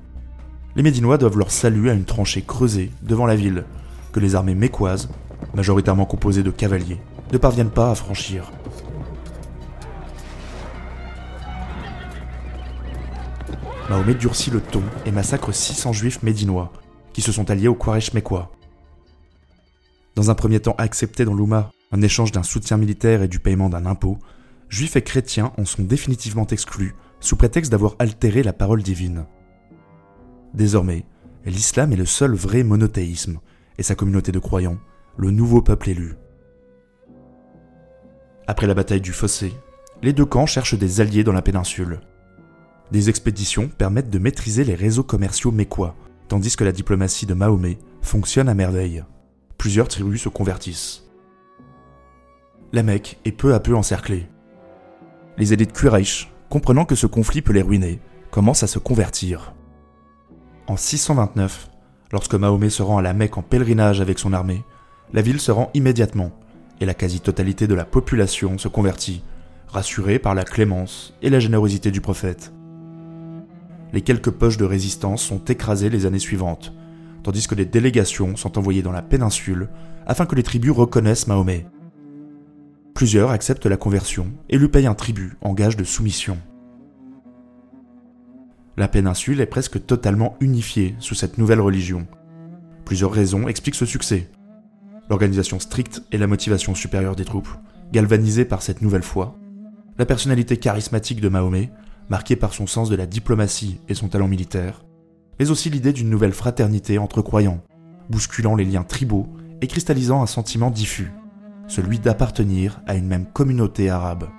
Les 0.75 0.84
Médinois 0.84 1.18
doivent 1.18 1.38
leur 1.38 1.51
salut 1.51 1.89
à 1.89 1.94
une 1.94 2.06
tranchée 2.06 2.44
creusée 2.44 2.91
devant 3.01 3.25
la 3.25 3.36
ville, 3.36 3.65
que 4.12 4.20
les 4.20 4.36
armées 4.36 4.56
mécoises, 4.56 5.10
majoritairement 5.53 6.06
composées 6.06 6.44
de 6.44 6.51
cavaliers, 6.51 7.00
ne 7.32 7.38
parviennent 7.38 7.72
pas 7.72 7.91
à 7.91 7.96
Mahomet 13.89 14.13
durcit 14.13 14.51
le 14.51 14.62
ton 14.62 14.84
et 15.06 15.12
massacre 15.12 15.53
600 15.53 15.91
juifs 15.91 16.24
médinois, 16.24 16.72
qui 17.12 17.22
se 17.22 17.32
sont 17.32 17.50
alliés 17.50 17.68
aux 17.68 17.75
Quraysh 17.75 18.13
mécois. 18.13 18.51
Dans 20.15 20.30
un 20.30 20.36
premier 20.36 20.60
temps 20.60 20.75
accepté 20.77 21.25
dans 21.25 21.34
l'Ouma, 21.34 21.72
en 21.91 22.01
échange 22.01 22.32
d'un 22.32 22.44
soutien 22.44 22.77
militaire 22.77 23.22
et 23.22 23.27
du 23.27 23.39
paiement 23.39 23.70
d'un 23.70 23.86
impôt, 23.86 24.18
juifs 24.70 24.96
et 24.96 25.01
chrétiens 25.01 25.51
en 25.58 25.65
sont 25.65 25.84
définitivement 25.84 26.48
exclus 26.48 26.96
sous 27.20 27.36
prétexte 27.36 27.72
d'avoir 27.72 27.96
altéré 28.00 28.44
la 28.44 28.53
parole 28.53 28.82
divine. 28.82 29.25
Désormais, 30.53 31.06
l'islam 31.46 31.91
est 31.91 31.98
le 31.98 32.06
seul 32.06 32.34
vrai 32.34 32.63
monothéisme, 32.63 33.39
et 33.78 33.84
sa 33.84 33.96
communauté 33.96 34.32
de 34.32 34.40
croyants, 34.40 34.78
le 35.18 35.32
nouveau 35.32 35.62
peuple 35.62 35.90
élu. 35.90 36.16
Après 38.48 38.68
la 38.68 38.74
bataille 38.74 39.01
du 39.01 39.13
Fossé, 39.13 39.54
les 40.01 40.13
deux 40.13 40.25
camps 40.25 40.46
cherchent 40.46 40.78
des 40.78 41.00
alliés 41.01 41.24
dans 41.24 41.32
la 41.32 41.42
péninsule. 41.42 42.01
Des 42.92 43.10
expéditions 43.10 43.70
permettent 43.70 44.10
de 44.10 44.20
maîtriser 44.20 44.63
les 44.63 44.75
réseaux 44.75 45.04
commerciaux 45.04 45.51
mécois, 45.51 45.96
tandis 46.28 46.56
que 46.56 46.63
la 46.63 46.72
diplomatie 46.72 47.25
de 47.25 47.34
Mahomet 47.34 47.78
fonctionne 48.01 48.50
à 48.50 48.54
merveille. 48.54 49.04
Plusieurs 49.58 49.88
tribus 49.88 50.24
se 50.24 50.30
convertissent. 50.30 51.04
La 52.74 52.84
Mecque 52.84 53.20
est 53.25 53.32
peu 53.32 53.54
à 53.54 53.60
peu 53.60 53.75
encerclée. 53.75 54.28
Les 55.38 55.54
élites 55.54 55.74
Quraysh, 55.74 56.32
comprenant 56.50 56.86
que 56.86 56.96
ce 56.96 57.08
conflit 57.08 57.42
peut 57.42 57.54
les 57.54 57.62
ruiner, 57.62 58.00
commencent 58.32 58.63
à 58.63 58.68
se 58.68 58.80
convertir. 58.80 59.54
En 60.68 60.78
629, 60.78 61.71
lorsque 62.12 62.36
Mahomet 62.36 62.70
se 62.70 62.84
rend 62.84 62.98
à 62.98 63.01
la 63.01 63.13
Mecque 63.13 63.38
en 63.38 63.41
pèlerinage 63.41 64.01
avec 64.01 64.20
son 64.20 64.34
armée, 64.34 64.63
la 65.13 65.22
ville 65.22 65.39
se 65.39 65.51
rend 65.51 65.70
immédiatement, 65.74 66.32
et 66.80 66.86
la 66.86 66.94
quasi-totalité 66.94 67.68
de 67.68 67.75
la 67.75 67.86
population 67.86 68.58
se 68.58 68.68
convertit, 68.68 69.24
rassurée 69.68 70.20
par 70.20 70.36
la 70.36 70.44
clémence 70.44 71.13
et 71.22 71.30
la 71.30 71.39
générosité 71.39 71.91
du 71.91 72.01
prophète. 72.01 72.51
Les 73.94 74.01
quelques 74.01 74.32
poches 74.32 74.58
de 74.58 74.65
résistance 74.65 75.22
sont 75.22 75.44
écrasées 75.46 75.89
les 75.89 76.06
années 76.06 76.20
suivantes, 76.20 76.74
tandis 77.24 77.48
que 77.48 77.56
des 77.56 77.65
délégations 77.65 78.36
sont 78.36 78.58
envoyées 78.58 78.82
dans 78.82 78.91
la 78.91 79.01
péninsule 79.01 79.70
afin 80.06 80.25
que 80.25 80.36
les 80.36 80.44
tribus 80.44 80.72
reconnaissent 80.72 81.27
Mahomet. 81.27 81.68
Plusieurs 82.94 83.32
acceptent 83.32 83.65
la 83.65 83.77
conversion 83.77 84.32
et 84.50 84.58
lui 84.58 84.68
payent 84.68 84.88
un 84.88 84.96
tribut 84.96 85.38
en 85.41 85.53
gage 85.53 85.77
de 85.77 85.84
soumission. 85.84 86.38
La 88.78 88.88
péninsule 88.88 89.42
est 89.42 89.46
presque 89.46 89.86
totalement 89.86 90.38
unifiée 90.40 90.96
sous 91.00 91.16
cette 91.16 91.38
nouvelle 91.38 91.60
religion. 91.60 92.08
Plusieurs 92.86 93.12
raisons 93.12 93.48
expliquent 93.48 93.75
ce 93.75 93.86
succès. 93.86 94.30
L'organisation 95.10 95.60
stricte 95.60 96.04
et 96.12 96.18
la 96.18 96.28
motivation 96.28 96.74
supérieure 96.74 97.18
des 97.18 97.25
troupes, 97.25 97.50
galvanisées 97.92 98.46
par 98.46 98.62
cette 98.62 98.82
nouvelle 98.82 99.04
foi, 99.04 99.36
la 99.98 100.06
personnalité 100.06 100.58
charismatique 100.58 101.20
de 101.20 101.28
Mahomet, 101.28 101.70
marquée 102.10 102.38
par 102.38 102.54
son 102.54 102.66
sens 102.66 102.90
de 102.90 102.96
la 102.96 103.06
diplomatie 103.06 103.80
et 103.90 103.94
son 103.94 104.08
talent 104.08 104.28
militaire, 104.28 104.84
mais 105.40 105.51
aussi 105.51 105.70
l'idée 105.70 105.94
d'une 105.94 106.10
nouvelle 106.10 106.34
fraternité 106.34 106.98
entre 106.98 107.22
croyants, 107.22 107.62
bousculant 108.10 108.56
les 108.56 108.66
liens 108.66 108.84
tribaux 108.84 109.28
et 109.62 109.68
cristallisant 109.68 110.22
un 110.22 110.28
sentiment 110.28 110.72
diffus, 110.72 111.12
celui 111.68 112.00
d'appartenir 112.00 112.82
à 112.88 112.96
une 112.96 113.08
même 113.08 113.25
communauté 113.25 113.90
arabe. 113.90 114.30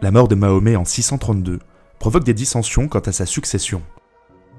La 0.00 0.12
mort 0.12 0.28
de 0.28 0.36
Mahomet 0.36 0.76
en 0.76 0.84
632 0.84 1.58
provoque 1.98 2.22
des 2.22 2.34
dissensions 2.34 2.86
quant 2.86 3.00
à 3.00 3.10
sa 3.10 3.26
succession. 3.26 3.82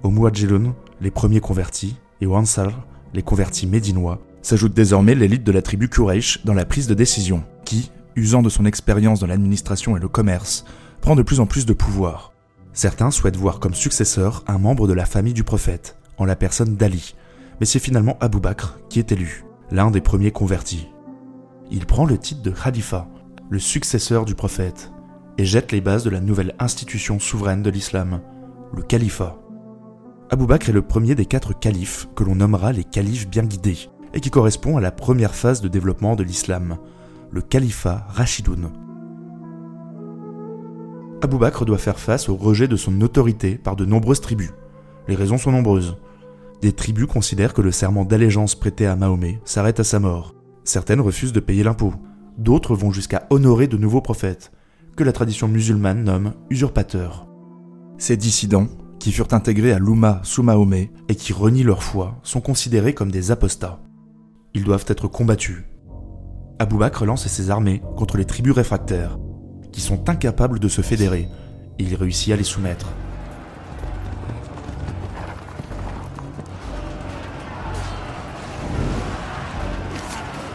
Aux 0.03 0.09
Muadjilun, 0.09 0.75
les 0.99 1.11
premiers 1.11 1.39
convertis, 1.39 1.95
et 2.19 2.25
aux 2.25 2.35
Ansar, 2.35 2.85
les 3.13 3.23
convertis 3.23 3.65
médinois, 3.65 4.19
s'ajoute 4.41 4.73
désormais 4.73 5.15
l'élite 5.15 5.45
de 5.45 5.53
la 5.53 5.61
tribu 5.61 5.87
Quraysh 5.87 6.43
dans 6.43 6.53
la 6.53 6.65
prise 6.65 6.87
de 6.87 6.93
décision, 6.93 7.45
qui, 7.63 7.89
usant 8.17 8.41
de 8.41 8.49
son 8.49 8.65
expérience 8.65 9.21
dans 9.21 9.27
l'administration 9.27 9.95
et 9.95 10.01
le 10.01 10.09
commerce, 10.09 10.65
prend 10.99 11.15
de 11.15 11.23
plus 11.23 11.39
en 11.39 11.45
plus 11.45 11.65
de 11.65 11.73
pouvoir. 11.73 12.33
Certains 12.73 13.09
souhaitent 13.09 13.37
voir 13.37 13.61
comme 13.61 13.73
successeur 13.73 14.43
un 14.45 14.57
membre 14.57 14.89
de 14.89 14.93
la 14.93 15.05
famille 15.05 15.33
du 15.33 15.45
prophète, 15.45 15.95
en 16.17 16.25
la 16.25 16.35
personne 16.35 16.75
d'Ali, 16.75 17.15
mais 17.61 17.65
c'est 17.65 17.79
finalement 17.79 18.17
Abou 18.19 18.41
Bakr 18.41 18.77
qui 18.89 18.99
est 18.99 19.13
élu, 19.13 19.45
l'un 19.71 19.89
des 19.89 20.01
premiers 20.01 20.31
convertis. 20.31 20.89
Il 21.71 21.85
prend 21.85 22.05
le 22.05 22.17
titre 22.17 22.41
de 22.41 22.51
Khalifa, 22.51 23.07
le 23.49 23.59
successeur 23.59 24.25
du 24.25 24.35
prophète, 24.35 24.91
et 25.39 25.45
jette 25.45 25.71
les 25.71 25.79
bases 25.79 26.03
de 26.03 26.09
la 26.09 26.19
nouvelle 26.19 26.53
institution 26.59 27.17
souveraine 27.17 27.63
de 27.63 27.69
l'islam, 27.69 28.19
le 28.75 28.81
califat. 28.81 29.37
Abou 30.29 30.45
Bakr 30.45 30.67
est 30.67 30.73
le 30.73 30.81
premier 30.81 31.15
des 31.15 31.25
quatre 31.25 31.57
califes 31.57 32.09
que 32.13 32.25
l'on 32.25 32.35
nommera 32.35 32.73
les 32.73 32.83
califes 32.83 33.29
bien 33.29 33.43
guidés, 33.43 33.89
et 34.13 34.19
qui 34.19 34.31
correspond 34.31 34.75
à 34.75 34.81
la 34.81 34.91
première 34.91 35.33
phase 35.33 35.61
de 35.61 35.69
développement 35.69 36.17
de 36.17 36.23
l'islam, 36.23 36.77
le 37.31 37.39
califat 37.39 38.05
Rashidoun. 38.09 38.69
Abou 41.21 41.37
Bakr 41.37 41.63
doit 41.63 41.77
faire 41.77 41.99
face 41.99 42.27
au 42.27 42.35
rejet 42.35 42.67
de 42.67 42.75
son 42.75 42.99
autorité 42.99 43.55
par 43.55 43.77
de 43.77 43.85
nombreuses 43.85 44.19
tribus. 44.19 44.51
Les 45.07 45.15
raisons 45.15 45.37
sont 45.37 45.53
nombreuses. 45.53 45.95
Des 46.61 46.73
tribus 46.73 47.07
considèrent 47.07 47.53
que 47.53 47.61
le 47.61 47.71
serment 47.71 48.03
d'allégeance 48.03 48.55
prêté 48.55 48.85
à 48.85 48.97
Mahomet 48.97 49.39
s'arrête 49.45 49.79
à 49.79 49.85
sa 49.85 50.01
mort. 50.01 50.35
Certaines 50.65 50.99
refusent 50.99 51.31
de 51.31 51.39
payer 51.39 51.63
l'impôt. 51.63 51.93
D'autres 52.37 52.75
vont 52.75 52.91
jusqu'à 52.91 53.25
honorer 53.29 53.67
de 53.67 53.77
nouveaux 53.77 54.01
prophètes, 54.01 54.51
que 54.99 55.05
la 55.05 55.13
tradition 55.13 55.47
musulmane 55.47 56.03
nomme 56.03 56.33
usurpateurs. 56.49 57.25
Ces 57.97 58.17
dissidents, 58.17 58.67
qui 58.99 59.13
furent 59.13 59.31
intégrés 59.33 59.71
à 59.71 59.79
l'Oumma 59.79 60.19
sous 60.23 60.43
Mahomet 60.43 60.91
et 61.07 61.15
qui 61.15 61.31
renient 61.31 61.63
leur 61.63 61.83
foi, 61.83 62.19
sont 62.21 62.41
considérés 62.41 62.93
comme 62.93 63.09
des 63.09 63.31
apostats. 63.31 63.79
Ils 64.53 64.65
doivent 64.65 64.83
être 64.89 65.07
combattus. 65.07 65.63
Abou 66.59 66.79
Bakr 66.79 67.05
lance 67.05 67.25
ses 67.27 67.49
armées 67.49 67.81
contre 67.95 68.17
les 68.17 68.25
tribus 68.25 68.51
réfractaires, 68.51 69.17
qui 69.71 69.79
sont 69.79 70.09
incapables 70.09 70.59
de 70.59 70.67
se 70.67 70.81
fédérer, 70.81 71.29
et 71.77 71.83
il 71.83 71.95
réussit 71.95 72.33
à 72.33 72.35
les 72.35 72.43
soumettre. 72.43 72.89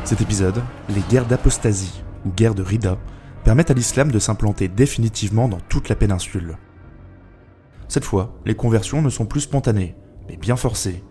Cet 0.04 0.20
épisode, 0.20 0.60
les 0.90 1.00
guerres 1.08 1.24
d'apostasie, 1.24 2.02
ou 2.26 2.30
guerres 2.30 2.54
de 2.54 2.62
Rida, 2.62 2.98
permettent 3.44 3.70
à 3.70 3.74
l'islam 3.74 4.10
de 4.10 4.18
s'implanter 4.18 4.68
définitivement 4.68 5.48
dans 5.48 5.60
toute 5.68 5.88
la 5.88 5.94
péninsule. 5.94 6.56
Cette 7.88 8.04
fois, 8.04 8.34
les 8.46 8.54
conversions 8.54 9.02
ne 9.02 9.10
sont 9.10 9.26
plus 9.26 9.42
spontanées, 9.42 9.94
mais 10.28 10.36
bien 10.36 10.56
forcées. 10.56 11.04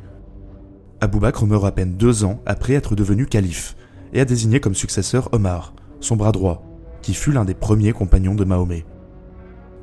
Abou 1.00 1.20
Bakr 1.20 1.46
meurt 1.46 1.66
à 1.66 1.72
peine 1.72 1.96
deux 1.96 2.24
ans 2.24 2.42
après 2.46 2.74
être 2.74 2.96
devenu 2.96 3.26
calife, 3.26 3.76
et 4.14 4.20
a 4.20 4.26
désigné 4.26 4.60
comme 4.60 4.76
successeur 4.76 5.30
Omar, 5.32 5.74
son 6.00 6.16
bras 6.16 6.32
droit, 6.32 6.64
qui 7.02 7.14
fut 7.14 7.32
l'un 7.32 7.46
des 7.46 7.54
premiers 7.54 7.94
compagnons 7.94 8.36
de 8.36 8.46
Mahomet. 8.46 8.86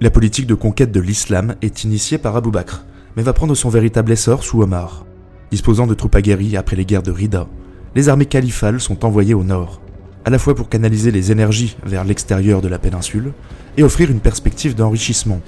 La 0.01 0.11
politique 0.11 0.47
de 0.47 0.55
conquête 0.55 0.93
de 0.93 1.01
l'islam 1.01 1.55
est 1.63 1.85
initiée 1.85 2.19
par 2.19 2.37
Abou 2.37 2.51
Bakr, 2.51 2.85
mais 3.17 3.23
va 3.23 3.33
prendre 3.33 3.55
son 3.55 3.69
véritable 3.69 4.13
essor 4.13 4.43
sous 4.43 4.63
Omar. 4.63 5.05
Disposant 5.51 5.87
de 5.87 5.95
troupes 5.95 6.15
aguerries 6.15 6.57
après 6.57 6.77
les 6.77 6.85
guerres 6.85 7.03
de 7.03 7.11
Rida, 7.11 7.47
les 7.95 8.09
armées 8.09 8.27
califales 8.27 8.81
sont 8.81 9.05
envoyées 9.05 9.35
au 9.35 9.45
nord, 9.45 9.81
à 10.25 10.31
la 10.31 10.39
fois 10.39 10.55
pour 10.55 10.69
canaliser 10.69 11.11
les 11.11 11.33
énergies 11.33 11.77
vers 11.85 12.05
l'extérieur 12.05 12.61
de 12.61 12.69
la 12.69 12.79
péninsule 12.79 13.33
et 13.77 13.83
offrir 13.83 14.11
une 14.11 14.21
perspective 14.21 14.75
d'enrichissement, 14.75 15.41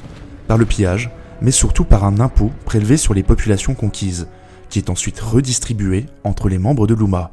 par 0.48 0.58
le 0.58 0.66
pillage, 0.66 1.10
mais 1.40 1.50
surtout 1.50 1.84
par 1.84 2.04
un 2.04 2.20
impôt 2.20 2.50
prélevé 2.64 2.96
sur 2.96 3.14
les 3.14 3.22
populations 3.22 3.74
conquises, 3.74 4.28
qui 4.70 4.78
est 4.78 4.90
ensuite 4.90 5.20
redistribué 5.20 6.06
entre 6.24 6.48
les 6.48 6.58
membres 6.58 6.86
de 6.86 6.94
l'Ouma. 6.94 7.32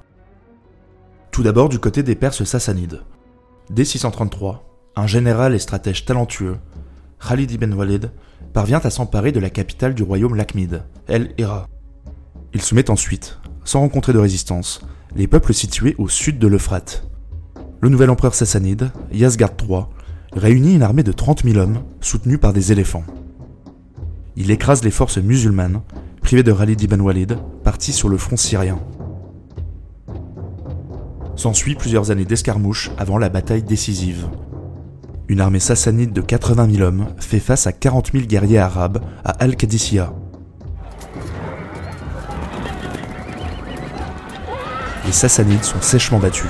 Tout 1.31 1.43
d'abord 1.43 1.69
du 1.69 1.79
côté 1.79 2.03
des 2.03 2.15
Perses 2.15 2.43
sassanides. 2.43 3.01
Dès 3.69 3.85
633, 3.85 4.65
un 4.95 5.07
général 5.07 5.53
et 5.53 5.59
stratège 5.59 6.05
talentueux, 6.05 6.57
Khalid 7.25 7.51
ibn 7.51 7.73
Walid, 7.73 8.11
parvient 8.51 8.79
à 8.83 8.89
s'emparer 8.89 9.31
de 9.31 9.39
la 9.39 9.49
capitale 9.49 9.93
du 9.93 10.03
royaume 10.03 10.35
Lakhmid, 10.35 10.83
El 11.07 11.33
Hira. 11.37 11.67
Il 12.53 12.61
soumet 12.61 12.89
ensuite, 12.89 13.39
sans 13.63 13.81
rencontrer 13.81 14.11
de 14.11 14.17
résistance, 14.17 14.81
les 15.15 15.27
peuples 15.27 15.53
situés 15.53 15.95
au 15.97 16.09
sud 16.09 16.39
de 16.39 16.47
l'Euphrate. 16.47 17.08
Le 17.81 17.87
nouvel 17.87 18.09
empereur 18.09 18.35
sassanide, 18.35 18.91
Yazgard 19.13 19.51
III, 19.61 19.83
réunit 20.33 20.75
une 20.75 20.83
armée 20.83 21.03
de 21.03 21.13
30 21.13 21.43
000 21.43 21.57
hommes 21.57 21.79
soutenus 22.01 22.39
par 22.39 22.51
des 22.51 22.73
éléphants. 22.73 23.05
Il 24.35 24.51
écrase 24.51 24.83
les 24.83 24.91
forces 24.91 25.17
musulmanes, 25.17 25.81
privées 26.21 26.43
de 26.43 26.51
Khalid 26.51 26.81
ibn 26.81 26.99
Walid, 26.99 27.37
parti 27.63 27.93
sur 27.93 28.09
le 28.09 28.17
front 28.17 28.35
syrien. 28.35 28.79
S'ensuit 31.37 31.75
plusieurs 31.75 32.11
années 32.11 32.25
d'escarmouches 32.25 32.91
avant 32.97 33.17
la 33.17 33.29
bataille 33.29 33.63
décisive. 33.63 34.27
Une 35.29 35.39
armée 35.39 35.61
sassanide 35.61 36.11
de 36.11 36.21
80 36.21 36.69
000 36.71 36.83
hommes 36.83 37.07
fait 37.17 37.39
face 37.39 37.65
à 37.65 37.71
40 37.71 38.11
000 38.11 38.25
guerriers 38.25 38.59
arabes 38.59 39.01
à 39.23 39.29
Al-Qadisiyah. 39.31 40.11
Les 45.05 45.13
sassanides 45.13 45.63
sont 45.63 45.81
sèchement 45.81 46.19
battus. 46.19 46.49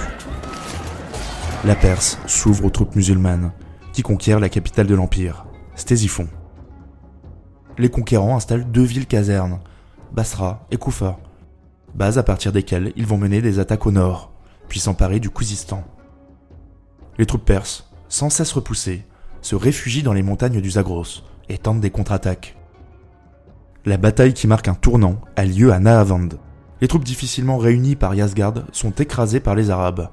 La 1.65 1.75
Perse 1.75 2.17
s'ouvre 2.25 2.63
aux 2.63 2.69
troupes 2.69 2.95
musulmanes, 2.95 3.51
qui 3.91 4.01
conquièrent 4.01 4.39
la 4.39 4.47
capitale 4.47 4.87
de 4.87 4.95
l'Empire, 4.95 5.45
Stésiphon. 5.75 6.29
Les 7.77 7.89
conquérants 7.89 8.37
installent 8.37 8.71
deux 8.71 8.83
villes 8.83 9.07
casernes, 9.07 9.59
Basra 10.13 10.65
et 10.71 10.77
Koufa, 10.77 11.19
bases 11.95 12.17
à 12.17 12.23
partir 12.23 12.53
desquelles 12.53 12.93
ils 12.95 13.05
vont 13.05 13.17
mener 13.17 13.41
des 13.41 13.59
attaques 13.59 13.85
au 13.85 13.91
nord, 13.91 14.31
puis 14.69 14.79
s'emparer 14.79 15.19
du 15.19 15.29
Kouzistan. 15.29 15.83
Les 17.17 17.25
troupes 17.25 17.43
perses, 17.43 17.91
sans 18.07 18.29
cesse 18.29 18.53
repoussées, 18.53 19.05
se 19.41 19.55
réfugient 19.55 20.03
dans 20.03 20.13
les 20.13 20.23
montagnes 20.23 20.61
du 20.61 20.71
Zagros 20.71 21.23
et 21.49 21.57
tentent 21.57 21.81
des 21.81 21.91
contre-attaques. 21.91 22.55
La 23.83 23.97
bataille 23.97 24.33
qui 24.33 24.47
marque 24.47 24.69
un 24.69 24.75
tournant 24.75 25.19
a 25.35 25.43
lieu 25.43 25.73
à 25.73 25.79
Nahavand. 25.79 26.29
Les 26.79 26.87
troupes 26.87 27.03
difficilement 27.03 27.57
réunies 27.57 27.97
par 27.97 28.15
Yazgard 28.15 28.63
sont 28.71 28.91
écrasées 28.91 29.41
par 29.41 29.55
les 29.55 29.69
Arabes. 29.69 30.09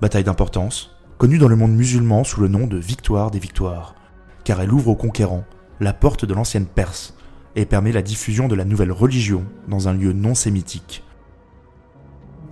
Bataille 0.00 0.22
d'importance, 0.22 0.96
connue 1.18 1.38
dans 1.38 1.48
le 1.48 1.56
monde 1.56 1.74
musulman 1.74 2.22
sous 2.22 2.40
le 2.40 2.46
nom 2.46 2.68
de 2.68 2.76
Victoire 2.76 3.32
des 3.32 3.40
Victoires, 3.40 3.96
car 4.44 4.60
elle 4.60 4.72
ouvre 4.72 4.90
aux 4.90 4.96
conquérants 4.96 5.44
la 5.80 5.92
porte 5.92 6.24
de 6.24 6.34
l'ancienne 6.34 6.66
Perse 6.66 7.14
et 7.56 7.66
permet 7.66 7.90
la 7.90 8.02
diffusion 8.02 8.46
de 8.46 8.54
la 8.54 8.64
nouvelle 8.64 8.92
religion 8.92 9.44
dans 9.66 9.88
un 9.88 9.94
lieu 9.94 10.12
non 10.12 10.36
sémitique. 10.36 11.02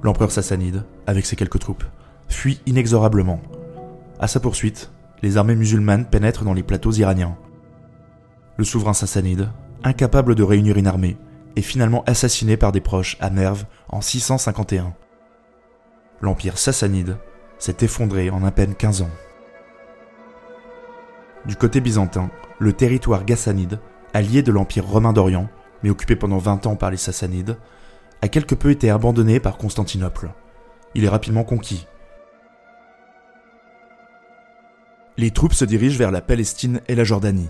L'empereur 0.03 0.33
sassanide, 0.33 0.85
avec 1.07 1.25
ses 1.25 1.37
quelques 1.37 1.61
troupes, 1.61 1.85
fuit 2.29 2.61
inexorablement. 2.67 3.41
À 4.19 4.27
sa 4.27 4.41
poursuite, 4.41 4.91
les 5.23 5.37
armées 5.37 5.55
musulmanes 5.55 6.07
pénètrent 6.07 6.45
dans 6.45 6.55
les 6.55 6.65
plateaux 6.65 6.93
iraniens. 6.93 7.37
Le 8.57 8.65
souverain 8.65 8.93
sassanide, 8.93 9.51
incapable 9.85 10.35
de 10.35 10.43
réunir 10.43 10.79
une 10.79 10.89
armée, 10.89 11.17
est 11.55 11.63
finalement 11.63 12.03
assassiné 12.07 12.57
par 12.57 12.73
des 12.73 12.81
proches 12.81 13.17
à 13.21 13.31
Merv 13.31 13.67
en 13.89 14.01
651. 14.01 14.95
L'empire 16.21 16.59
sassanide 16.59 17.17
s'est 17.59 17.77
effondré 17.81 18.31
en 18.31 18.45
à 18.45 18.51
peine 18.51 18.75
15 18.75 19.03
ans. 19.03 19.11
Du 21.47 21.57
côté 21.57 21.81
byzantin, 21.81 22.31
le 22.59 22.73
territoire 22.73 23.25
ghassanide, 23.25 23.79
allié 24.13 24.43
de 24.43 24.53
l'empire 24.53 24.87
romain 24.87 25.13
d'Orient, 25.13 25.49
mais 25.83 25.91
occupé 25.91 26.17
pendant 26.17 26.39
20 26.39 26.67
ans 26.67 26.77
par 26.77 26.91
les 26.91 26.97
sassanides, 26.97 27.57
a 28.23 28.29
quelque 28.29 28.55
peu 28.55 28.71
été 28.71 28.91
abandonné 28.91 29.41
par 29.41 29.59
Constantinople. 29.59 30.31
Il 30.95 31.05
est 31.05 31.09
rapidement 31.09 31.45
conquis. 31.45 31.87
Les 35.17 35.31
troupes 35.31 35.55
se 35.55 35.65
dirigent 35.65 35.99
vers 35.99 36.11
la 36.11 36.21
Palestine 36.21 36.81
et 36.89 36.95
la 36.95 37.05
Jordanie. 37.05 37.49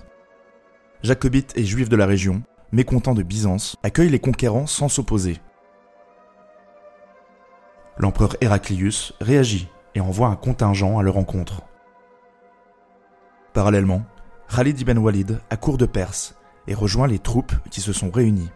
Jacobites 1.03 1.53
et 1.57 1.65
juifs 1.65 1.89
de 1.89 1.97
la 1.97 2.07
région, 2.07 2.43
mécontents 2.73 3.15
de 3.15 3.23
Byzance, 3.23 3.77
accueillent 3.83 4.11
les 4.11 4.21
conquérants 4.21 4.67
sans 4.67 4.89
s'opposer. 4.89 5.39
L'empereur 7.99 8.37
Héraclius 8.41 9.15
réagit 9.21 9.69
et 9.97 10.01
envoie 10.01 10.29
un 10.29 10.37
contingent 10.37 10.99
à 10.99 11.03
leur 11.03 11.15
rencontre. 11.15 11.63
Parallèlement, 13.55 14.03
Khalid 14.55 14.79
ibn 14.79 14.99
Walid 14.99 15.41
accourt 15.49 15.79
de 15.79 15.87
Perse 15.87 16.35
et 16.69 16.75
rejoint 16.75 17.07
les 17.07 17.19
troupes 17.19 17.55
qui 17.71 17.81
se 17.81 17.95
sont 17.95 18.11
réunies. 18.11 18.51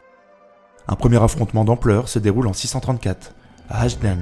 Un 0.87 0.97
premier 0.97 1.21
affrontement 1.23 1.65
d'ampleur 1.65 2.09
se 2.09 2.19
déroule 2.19 2.47
en 2.47 2.53
634, 2.53 3.35
à 3.71 3.81
Hajdan. 3.81 4.19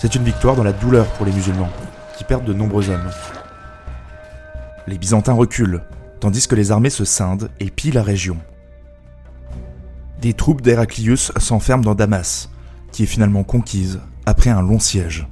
C'est 0.00 0.14
une 0.14 0.24
victoire 0.24 0.56
dans 0.56 0.64
la 0.64 0.72
douleur 0.72 1.06
pour 1.12 1.26
les 1.26 1.32
musulmans, 1.32 1.68
qui 2.16 2.24
perdent 2.24 2.46
de 2.46 2.54
nombreux 2.54 2.88
hommes. 2.88 3.10
Les 4.86 4.96
Byzantins 4.96 5.34
reculent, 5.34 5.82
tandis 6.20 6.48
que 6.48 6.54
les 6.54 6.72
armées 6.72 6.90
se 6.90 7.04
scindent 7.04 7.50
et 7.60 7.70
pillent 7.70 7.92
la 7.92 8.02
région. 8.02 8.38
Des 10.22 10.32
troupes 10.32 10.62
d'Héraclius 10.62 11.32
s'enferment 11.36 11.84
dans 11.84 11.94
Damas, 11.94 12.48
qui 12.92 13.02
est 13.02 13.06
finalement 13.06 13.42
conquise 13.42 14.00
après 14.26 14.50
un 14.50 14.62
long 14.62 14.78
siège. 14.78 15.26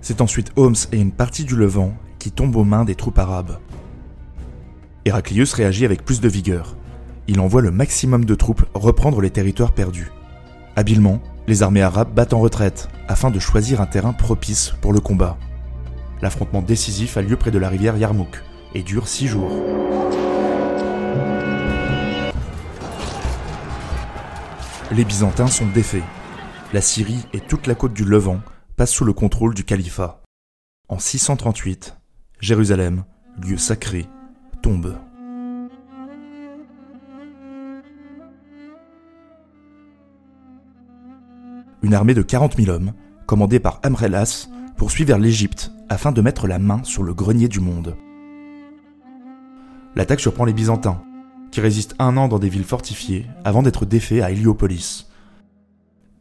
C'est 0.00 0.20
ensuite 0.20 0.50
Homs 0.56 0.74
et 0.90 1.00
une 1.00 1.12
partie 1.12 1.44
du 1.44 1.54
Levant 1.54 1.94
qui 2.18 2.32
tombent 2.32 2.56
aux 2.56 2.64
mains 2.64 2.84
des 2.84 2.96
troupes 2.96 3.18
arabes. 3.18 3.58
Héraclius 5.04 5.52
réagit 5.52 5.84
avec 5.84 6.04
plus 6.04 6.20
de 6.20 6.28
vigueur. 6.28 6.76
Il 7.28 7.38
envoie 7.38 7.62
le 7.62 7.70
maximum 7.70 8.24
de 8.24 8.34
troupes 8.34 8.64
reprendre 8.74 9.20
les 9.20 9.30
territoires 9.30 9.72
perdus. 9.72 10.10
Habilement, 10.74 11.20
les 11.46 11.62
armées 11.62 11.82
arabes 11.82 12.12
battent 12.14 12.34
en 12.34 12.40
retraite 12.40 12.88
afin 13.08 13.30
de 13.30 13.38
choisir 13.38 13.80
un 13.80 13.86
terrain 13.86 14.12
propice 14.12 14.74
pour 14.80 14.92
le 14.92 15.00
combat. 15.00 15.36
L'affrontement 16.20 16.62
décisif 16.62 17.16
a 17.16 17.22
lieu 17.22 17.36
près 17.36 17.50
de 17.50 17.58
la 17.58 17.68
rivière 17.68 17.96
Yarmouk 17.96 18.42
et 18.74 18.82
dure 18.82 19.08
six 19.08 19.26
jours. 19.26 19.52
Les 24.92 25.04
Byzantins 25.04 25.46
sont 25.48 25.66
défaits. 25.66 26.04
La 26.72 26.80
Syrie 26.80 27.26
et 27.34 27.40
toute 27.40 27.66
la 27.66 27.74
côte 27.74 27.92
du 27.92 28.02
Levant 28.02 28.40
passent 28.76 28.94
sous 28.94 29.04
le 29.04 29.12
contrôle 29.12 29.52
du 29.52 29.62
califat. 29.62 30.22
En 30.88 30.98
638, 30.98 31.98
Jérusalem, 32.40 33.04
lieu 33.46 33.58
sacré, 33.58 34.06
tombe. 34.62 34.96
Une 41.82 41.92
armée 41.92 42.14
de 42.14 42.22
40 42.22 42.56
000 42.56 42.70
hommes, 42.70 42.94
commandée 43.26 43.60
par 43.60 43.78
Amr 43.82 43.98
poursuit 44.78 45.04
vers 45.04 45.18
l'Égypte 45.18 45.72
afin 45.90 46.10
de 46.10 46.22
mettre 46.22 46.46
la 46.46 46.58
main 46.58 46.82
sur 46.84 47.02
le 47.02 47.12
grenier 47.12 47.48
du 47.48 47.60
monde. 47.60 47.98
L'attaque 49.94 50.20
surprend 50.20 50.46
les 50.46 50.54
Byzantins, 50.54 51.02
qui 51.50 51.60
résistent 51.60 51.96
un 51.98 52.16
an 52.16 52.28
dans 52.28 52.38
des 52.38 52.48
villes 52.48 52.64
fortifiées 52.64 53.26
avant 53.44 53.62
d'être 53.62 53.84
défaits 53.84 54.22
à 54.22 54.30
Héliopolis. 54.30 55.11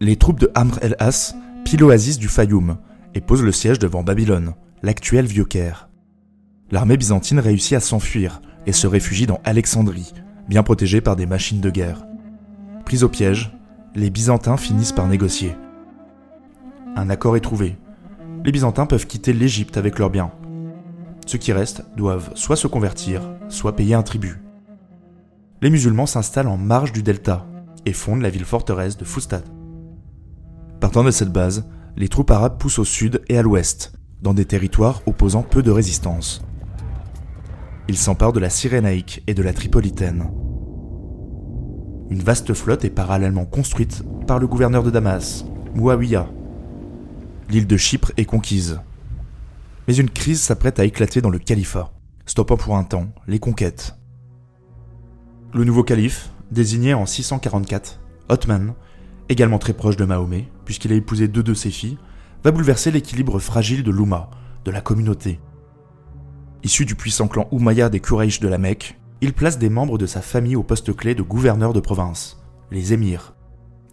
Les 0.01 0.17
troupes 0.17 0.39
de 0.39 0.51
Amr 0.53 0.77
el-As 0.81 1.35
pillent 1.63 1.79
l'oasis 1.79 2.19
du 2.19 2.27
Fayoum 2.27 2.75
et 3.13 3.21
posent 3.21 3.43
le 3.43 3.53
siège 3.53 3.79
devant 3.79 4.03
Babylone, 4.03 4.55
l'actuel 4.83 5.25
Vieux-Caire 5.25 5.87
l'armée 6.71 6.97
byzantine 6.97 7.39
réussit 7.39 7.73
à 7.73 7.79
s'enfuir 7.79 8.41
et 8.65 8.71
se 8.71 8.87
réfugie 8.87 9.27
dans 9.27 9.41
Alexandrie, 9.43 10.13
bien 10.47 10.63
protégée 10.63 11.01
par 11.01 11.15
des 11.15 11.25
machines 11.25 11.61
de 11.61 11.69
guerre. 11.69 12.05
Pris 12.85 13.03
au 13.03 13.09
piège, 13.09 13.51
les 13.93 14.09
Byzantins 14.09 14.57
finissent 14.57 14.93
par 14.93 15.07
négocier. 15.07 15.55
Un 16.95 17.09
accord 17.09 17.35
est 17.35 17.41
trouvé. 17.41 17.77
Les 18.45 18.51
Byzantins 18.51 18.85
peuvent 18.85 19.05
quitter 19.05 19.33
l'Égypte 19.33 19.77
avec 19.77 19.99
leurs 19.99 20.09
biens. 20.09 20.31
Ceux 21.25 21.37
qui 21.37 21.53
restent 21.53 21.83
doivent 21.95 22.31
soit 22.35 22.55
se 22.55 22.67
convertir, 22.67 23.21
soit 23.49 23.75
payer 23.75 23.95
un 23.95 24.03
tribut. 24.03 24.41
Les 25.61 25.69
musulmans 25.69 26.05
s'installent 26.05 26.47
en 26.47 26.57
marge 26.57 26.91
du 26.93 27.03
delta 27.03 27.45
et 27.85 27.93
fondent 27.93 28.21
la 28.21 28.29
ville 28.29 28.45
forteresse 28.45 28.97
de 28.97 29.05
Fustat. 29.05 29.43
Partant 30.81 31.03
de 31.03 31.11
cette 31.11 31.31
base, 31.31 31.69
les 31.95 32.09
troupes 32.09 32.31
arabes 32.31 32.57
poussent 32.57 32.79
au 32.79 32.83
sud 32.83 33.21
et 33.29 33.37
à 33.37 33.43
l'ouest, 33.43 33.93
dans 34.23 34.33
des 34.33 34.45
territoires 34.45 35.03
opposant 35.05 35.43
peu 35.43 35.61
de 35.61 35.69
résistance. 35.69 36.43
Il 37.87 37.95
s'empare 37.95 38.33
de 38.33 38.39
la 38.39 38.49
Cyrénaïque 38.49 39.23
et 39.27 39.35
de 39.35 39.43
la 39.43 39.53
Tripolitaine. 39.53 40.31
Une 42.09 42.23
vaste 42.23 42.55
flotte 42.55 42.83
est 42.83 42.89
parallèlement 42.89 43.45
construite 43.45 44.03
par 44.25 44.39
le 44.39 44.47
gouverneur 44.47 44.81
de 44.81 44.89
Damas, 44.89 45.45
Muawiyah. 45.75 46.27
L'île 47.49 47.67
de 47.67 47.77
Chypre 47.77 48.11
est 48.17 48.25
conquise. 48.25 48.81
Mais 49.87 49.95
une 49.95 50.09
crise 50.09 50.41
s'apprête 50.41 50.79
à 50.79 50.85
éclater 50.85 51.21
dans 51.21 51.29
le 51.29 51.39
califat, 51.39 51.93
stoppant 52.25 52.57
pour 52.57 52.75
un 52.75 52.83
temps 52.83 53.09
les 53.27 53.39
conquêtes. 53.39 53.95
Le 55.53 55.63
nouveau 55.63 55.83
calife, 55.83 56.31
désigné 56.49 56.95
en 56.95 57.05
644, 57.05 57.99
Othman, 58.29 58.73
également 59.31 59.59
très 59.59 59.73
proche 59.73 59.97
de 59.97 60.05
Mahomet, 60.05 60.47
puisqu'il 60.65 60.91
a 60.91 60.95
épousé 60.95 61.27
deux 61.27 61.43
de 61.43 61.53
ses 61.53 61.71
filles, 61.71 61.97
va 62.43 62.51
bouleverser 62.51 62.91
l'équilibre 62.91 63.39
fragile 63.39 63.83
de 63.83 63.91
l'Oumma, 63.91 64.29
de 64.65 64.71
la 64.71 64.81
communauté, 64.81 65.39
Issu 66.63 66.85
du 66.85 66.93
puissant 66.93 67.27
clan 67.27 67.47
Umayyad 67.51 67.91
des 67.91 67.99
Quraysh 67.99 68.39
de 68.39 68.47
la 68.47 68.59
Mecque, 68.59 68.99
il 69.21 69.33
place 69.33 69.57
des 69.57 69.69
membres 69.69 69.97
de 69.97 70.05
sa 70.05 70.21
famille 70.21 70.55
au 70.55 70.61
poste 70.61 70.95
clé 70.95 71.15
de 71.15 71.23
gouverneur 71.23 71.73
de 71.73 71.79
province, 71.79 72.39
les 72.69 72.93
émirs. 72.93 73.33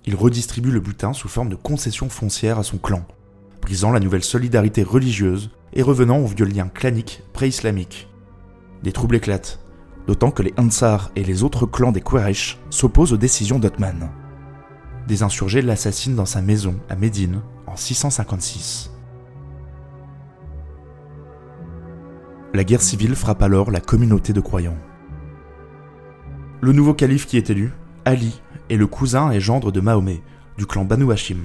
Il 0.04 0.14
redistribue 0.14 0.70
le 0.70 0.80
butin 0.80 1.14
sous 1.14 1.28
forme 1.28 1.48
de 1.48 1.54
concessions 1.56 2.10
foncières 2.10 2.58
à 2.58 2.62
son 2.62 2.76
clan, 2.76 3.06
brisant 3.62 3.90
la 3.90 4.00
nouvelle 4.00 4.22
solidarité 4.22 4.82
religieuse 4.82 5.50
et 5.72 5.80
revenant 5.80 6.18
aux 6.18 6.26
vieux 6.26 6.44
liens 6.44 6.68
claniques 6.68 7.22
pré-islamiques. 7.32 8.08
Des 8.82 8.92
troubles 8.92 9.16
éclatent, 9.16 9.60
d'autant 10.06 10.30
que 10.30 10.42
les 10.42 10.52
Ansar 10.58 11.10
et 11.16 11.24
les 11.24 11.42
autres 11.42 11.64
clans 11.64 11.92
des 11.92 12.02
Quraysh 12.02 12.58
s'opposent 12.68 13.14
aux 13.14 13.18
décisions 13.18 13.58
d'Othman. 13.58 14.10
Des 15.08 15.22
insurgés 15.22 15.62
l'assassinent 15.62 16.16
dans 16.16 16.26
sa 16.26 16.42
maison 16.42 16.78
à 16.90 16.94
Médine 16.94 17.40
en 17.66 17.76
656. 17.76 18.90
La 22.52 22.62
guerre 22.62 22.82
civile 22.82 23.14
frappe 23.14 23.42
alors 23.42 23.70
la 23.70 23.80
communauté 23.80 24.34
de 24.34 24.42
croyants. 24.42 24.76
Le 26.60 26.72
nouveau 26.72 26.92
calife 26.92 27.26
qui 27.26 27.38
est 27.38 27.48
élu, 27.48 27.72
Ali, 28.04 28.42
est 28.68 28.76
le 28.76 28.86
cousin 28.86 29.30
et 29.30 29.40
gendre 29.40 29.72
de 29.72 29.80
Mahomet, 29.80 30.20
du 30.58 30.66
clan 30.66 30.84
Banu 30.84 31.10
Hashim. 31.10 31.44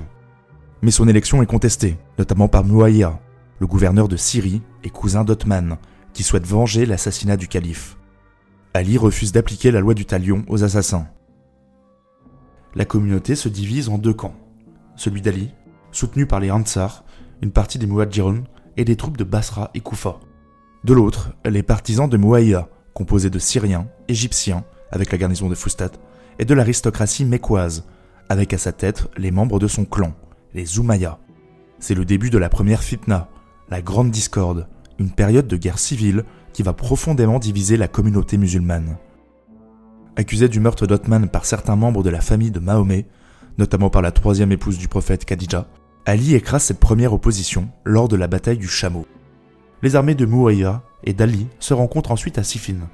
Mais 0.82 0.91
son 0.91 1.08
élection 1.08 1.41
est 1.41 1.45
contestée, 1.45 1.95
notamment 2.19 2.49
par 2.49 2.65
Muawiyah, 2.65 3.17
le 3.60 3.67
gouverneur 3.67 4.10
de 4.10 4.17
Syrie 4.17 4.62
et 4.84 4.89
cousin 4.89 5.23
d'Othman, 5.23 5.78
qui 6.12 6.23
souhaite 6.23 6.45
venger 6.45 6.86
l'assassinat 6.86 7.38
du 7.38 7.47
calife. 7.47 7.95
Ali 8.73 8.97
refuse 8.97 9.32
d'appliquer 9.32 9.71
la 9.71 9.80
loi 9.80 9.93
du 9.93 10.04
talion 10.04 10.43
aux 10.49 10.65
assassins. 10.65 11.08
La 12.75 12.86
communauté 12.86 13.36
se 13.36 13.49
divise 13.49 13.89
en 13.89 13.99
deux 13.99 14.13
camps. 14.13 14.36
Celui 14.95 15.21
d'Ali, 15.21 15.51
soutenu 15.91 16.25
par 16.25 16.39
les 16.39 16.49
Ansar, 16.49 17.03
une 17.41 17.51
partie 17.51 17.77
des 17.77 17.86
Muadjirun 17.86 18.43
et 18.77 18.86
des 18.86 18.95
troupes 18.95 19.17
de 19.17 19.23
Basra 19.23 19.69
et 19.75 19.79
Koufa. 19.79 20.19
De 20.83 20.93
l'autre, 20.93 21.33
les 21.45 21.62
partisans 21.62 22.09
de 22.09 22.17
Mouaïa, 22.17 22.67
composés 22.95 23.29
de 23.29 23.38
Syriens, 23.38 23.88
Égyptiens, 24.07 24.63
avec 24.91 25.12
la 25.12 25.19
garnison 25.19 25.49
de 25.49 25.55
Fustat, 25.55 25.91
et 26.39 26.45
de 26.45 26.53
l'aristocratie 26.55 27.25
mécoise, 27.25 27.86
avec 28.27 28.53
à 28.53 28.57
sa 28.57 28.71
tête 28.71 29.07
les 29.17 29.29
membres 29.29 29.59
de 29.59 29.67
son 29.67 29.86
clan, 29.86 30.13
les 30.55 30.79
Oumayas. 30.79 31.19
C'est 31.79 31.95
le 31.95 32.05
début 32.05 32.31
de 32.31 32.39
la 32.39 32.49
première 32.49 32.81
fitna, 32.81 33.29
la 33.69 33.83
grande 33.83 34.09
discorde, 34.09 34.67
une 34.97 35.12
période 35.12 35.47
de 35.47 35.57
guerre 35.57 35.79
civile 35.79 36.23
qui 36.53 36.63
va 36.63 36.73
profondément 36.73 37.38
diviser 37.38 37.77
la 37.77 37.88
communauté 37.88 38.38
musulmane. 38.38 38.97
Accusé 40.15 40.47
du 40.47 40.60
meurtre 40.60 40.86
d'Othman 40.86 41.28
par 41.28 41.45
certains 41.45 41.76
membres 41.76 42.04
de 42.04 42.12
la 42.12 42.21
famille 42.21 42.52
de 42.52 42.60
Mahomet, 42.60 43.08
notamment 43.58 43.89
par 43.89 44.04
la 44.04 44.12
troisième 44.12 44.52
épouse 44.52 44.78
du 44.78 44.88
prophète 44.88 45.26
Khadija, 45.26 45.67
Ali 46.06 46.36
écrase 46.36 46.63
cette 46.63 46.80
première 46.80 47.13
opposition 47.13 47.69
lors 47.84 48.08
de 48.08 48.15
la 48.15 48.28
bataille 48.28 48.60
du 48.60 48.67
Chameau. 48.67 49.08
Les 49.82 49.95
armées 49.95 50.13
de 50.13 50.26
Muawiyah 50.26 50.84
et 51.04 51.13
d'Ali 51.13 51.47
se 51.60 51.73
rencontrent 51.73 52.12
ensuite 52.12 52.38
à 52.38 52.43
Siffin. 52.43 52.89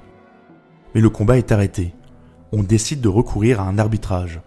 Mais 0.94 1.02
le 1.02 1.10
combat 1.10 1.36
est 1.36 1.52
arrêté. 1.52 1.94
On 2.52 2.62
décide 2.62 3.02
de 3.02 3.08
recourir 3.08 3.60
à 3.60 3.64
un 3.64 3.78
arbitrage. 3.78 4.40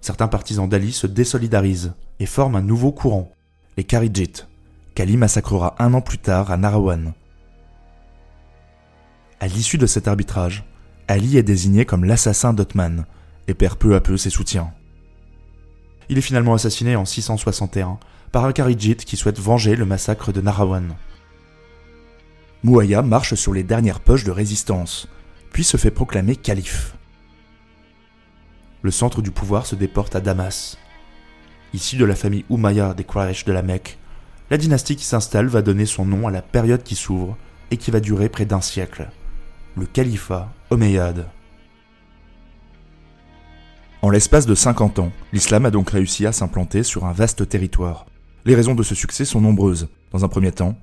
Certains 0.00 0.28
partisans 0.28 0.68
d'Ali 0.68 0.92
se 0.92 1.08
désolidarisent 1.08 1.94
et 2.20 2.26
forment 2.26 2.56
un 2.56 2.62
nouveau 2.62 2.92
courant, 2.92 3.32
les 3.76 3.84
Kharidjites, 3.84 4.48
qu'Ali 4.94 5.16
massacrera 5.16 5.74
un 5.78 5.94
an 5.94 6.00
plus 6.00 6.18
tard 6.18 6.52
à 6.52 6.56
Narawan. 6.56 7.12
À 9.40 9.46
l'issue 9.48 9.78
de 9.78 9.86
cet 9.86 10.08
arbitrage, 10.08 10.64
Ali 11.08 11.38
est 11.38 11.42
désigné 11.42 11.86
comme 11.86 12.04
l'assassin 12.04 12.52
d'Othman 12.52 13.06
et 13.48 13.54
perd 13.54 13.78
peu 13.78 13.94
à 13.94 14.00
peu 14.00 14.18
ses 14.18 14.28
soutiens. 14.28 14.70
Il 16.10 16.18
est 16.18 16.22
finalement 16.22 16.52
assassiné 16.52 16.96
en 16.96 17.06
661 17.06 17.98
par 18.30 18.44
un 18.44 18.52
Kharidjite 18.52 19.06
qui 19.06 19.16
souhaite 19.16 19.40
venger 19.40 19.74
le 19.74 19.86
massacre 19.86 20.32
de 20.32 20.42
Narawan. 20.42 20.94
Mouaya 22.62 23.00
marche 23.00 23.34
sur 23.34 23.54
les 23.54 23.62
dernières 23.62 24.00
poches 24.00 24.24
de 24.24 24.30
résistance, 24.30 25.08
puis 25.50 25.64
se 25.64 25.78
fait 25.78 25.90
proclamer 25.90 26.36
calife. 26.36 26.94
Le 28.82 28.90
centre 28.90 29.22
du 29.22 29.30
pouvoir 29.30 29.64
se 29.64 29.76
déporte 29.76 30.14
à 30.14 30.20
Damas. 30.20 30.76
Issu 31.72 31.96
de 31.96 32.04
la 32.04 32.16
famille 32.16 32.44
Umayya 32.50 32.92
des 32.92 33.04
Quraysh 33.04 33.44
de 33.44 33.52
la 33.52 33.62
Mecque, 33.62 33.98
la 34.50 34.58
dynastie 34.58 34.96
qui 34.96 35.04
s'installe 35.04 35.46
va 35.46 35.62
donner 35.62 35.86
son 35.86 36.04
nom 36.04 36.28
à 36.28 36.30
la 36.30 36.42
période 36.42 36.82
qui 36.82 36.96
s'ouvre 36.96 37.36
et 37.70 37.78
qui 37.78 37.90
va 37.90 38.00
durer 38.00 38.28
près 38.28 38.44
d'un 38.44 38.60
siècle, 38.60 39.08
le 39.76 39.86
califat 39.86 40.52
omeyyade. 40.70 41.26
En 44.02 44.10
l'espace 44.10 44.46
de 44.46 44.54
50 44.54 45.00
ans, 45.00 45.12
l'islam 45.32 45.66
a 45.66 45.70
donc 45.70 45.90
réussi 45.90 46.26
à 46.26 46.32
s'implanter 46.32 46.82
sur 46.82 47.04
un 47.04 47.12
vaste 47.12 47.48
territoire. 47.48 48.06
Les 48.44 48.54
raisons 48.54 48.74
de 48.74 48.82
ce 48.82 48.94
succès 48.94 49.24
sont 49.24 49.40
nombreuses. 49.40 49.88
Dans 50.12 50.24
un 50.24 50.28
premier 50.28 50.52
temps, 50.52 50.76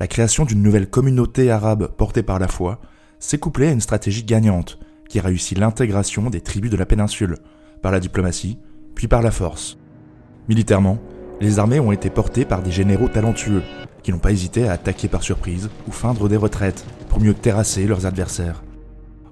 la 0.00 0.08
création 0.08 0.44
d'une 0.44 0.62
nouvelle 0.62 0.90
communauté 0.90 1.50
arabe 1.50 1.88
portée 1.96 2.22
par 2.22 2.38
la 2.38 2.48
foi 2.48 2.80
s'est 3.18 3.38
couplée 3.38 3.68
à 3.68 3.72
une 3.72 3.80
stratégie 3.80 4.24
gagnante 4.24 4.78
qui 5.08 5.20
réussit 5.20 5.56
l'intégration 5.56 6.28
des 6.28 6.40
tribus 6.40 6.70
de 6.70 6.76
la 6.76 6.86
péninsule, 6.86 7.36
par 7.82 7.92
la 7.92 8.00
diplomatie, 8.00 8.58
puis 8.94 9.06
par 9.06 9.22
la 9.22 9.30
force. 9.30 9.78
Militairement, 10.48 10.98
les 11.40 11.58
armées 11.58 11.80
ont 11.80 11.92
été 11.92 12.10
portées 12.10 12.44
par 12.44 12.62
des 12.62 12.72
généraux 12.72 13.08
talentueux, 13.08 13.62
qui 14.02 14.12
n'ont 14.12 14.18
pas 14.18 14.32
hésité 14.32 14.68
à 14.68 14.72
attaquer 14.72 15.08
par 15.08 15.22
surprise 15.22 15.70
ou 15.86 15.92
feindre 15.92 16.28
des 16.28 16.36
retraites 16.36 16.84
pour 17.08 17.20
mieux 17.20 17.34
terrasser 17.34 17.86
leurs 17.86 18.06
adversaires. 18.06 18.62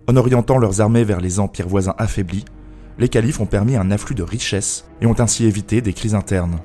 En 0.06 0.16
orientant 0.16 0.58
leurs 0.58 0.82
armées 0.82 1.04
vers 1.04 1.20
les 1.20 1.40
empires 1.40 1.68
voisins 1.68 1.94
affaiblis, 1.96 2.44
les 2.98 3.08
califes 3.08 3.40
ont 3.40 3.46
permis 3.46 3.76
un 3.76 3.90
afflux 3.90 4.14
de 4.14 4.22
richesses 4.22 4.84
et 5.00 5.06
ont 5.06 5.18
ainsi 5.18 5.46
évité 5.46 5.80
des 5.80 5.94
crises 5.94 6.14
internes. 6.14 6.58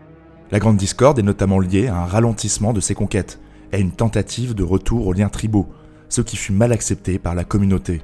La 0.52 0.60
grande 0.60 0.76
discorde 0.76 1.20
est 1.20 1.24
notamment 1.24 1.60
liée 1.60 1.88
à 1.88 1.96
un 1.96 2.06
ralentissement 2.06 2.74
de 2.74 2.82
ces 2.82 2.96
conquêtes 2.96 3.40
et 3.72 3.78
à 3.78 3.80
une 3.80 3.92
tentative 3.92 4.56
de 4.56 4.64
retour 4.64 5.08
aux 5.08 5.14
liens 5.14 5.30
tribaux, 5.30 5.68
ce 6.10 6.22
qui 6.22 6.36
fut 6.36 6.52
mal 6.52 6.74
accepté 6.74 7.18
par 7.18 7.34
la 7.34 7.46
communauté. 7.46 8.02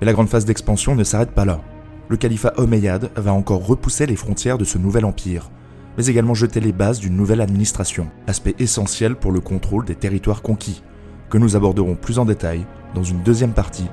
Et 0.00 0.06
la 0.06 0.14
grande 0.14 0.28
phase 0.28 0.46
d'expansion 0.46 0.94
ne 0.94 1.04
s'arrête 1.04 1.32
pas 1.32 1.44
là. 1.44 1.60
Le 2.08 2.16
califat 2.16 2.54
omeyyade 2.56 3.10
va 3.16 3.34
encore 3.34 3.66
repousser 3.66 4.06
les 4.06 4.16
frontières 4.16 4.58
de 4.58 4.64
ce 4.64 4.78
nouvel 4.78 5.04
empire, 5.04 5.50
mais 5.98 6.06
également 6.06 6.34
jeter 6.34 6.60
les 6.60 6.72
bases 6.72 6.98
d'une 6.98 7.16
nouvelle 7.16 7.42
administration, 7.42 8.08
aspect 8.26 8.54
essentiel 8.58 9.16
pour 9.16 9.32
le 9.32 9.40
contrôle 9.40 9.84
des 9.84 9.96
territoires 9.96 10.40
conquis, 10.40 10.82
que 11.28 11.36
nous 11.36 11.56
aborderons 11.56 11.94
plus 11.94 12.18
en 12.18 12.24
détail 12.24 12.64
dans 12.94 13.04
une 13.04 13.22
deuxième 13.22 13.52
partie 13.52 13.88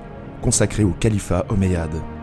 consacrée 0.48 0.86
au 0.86 0.92
califat 0.92 1.46
omeyyade. 1.50 2.17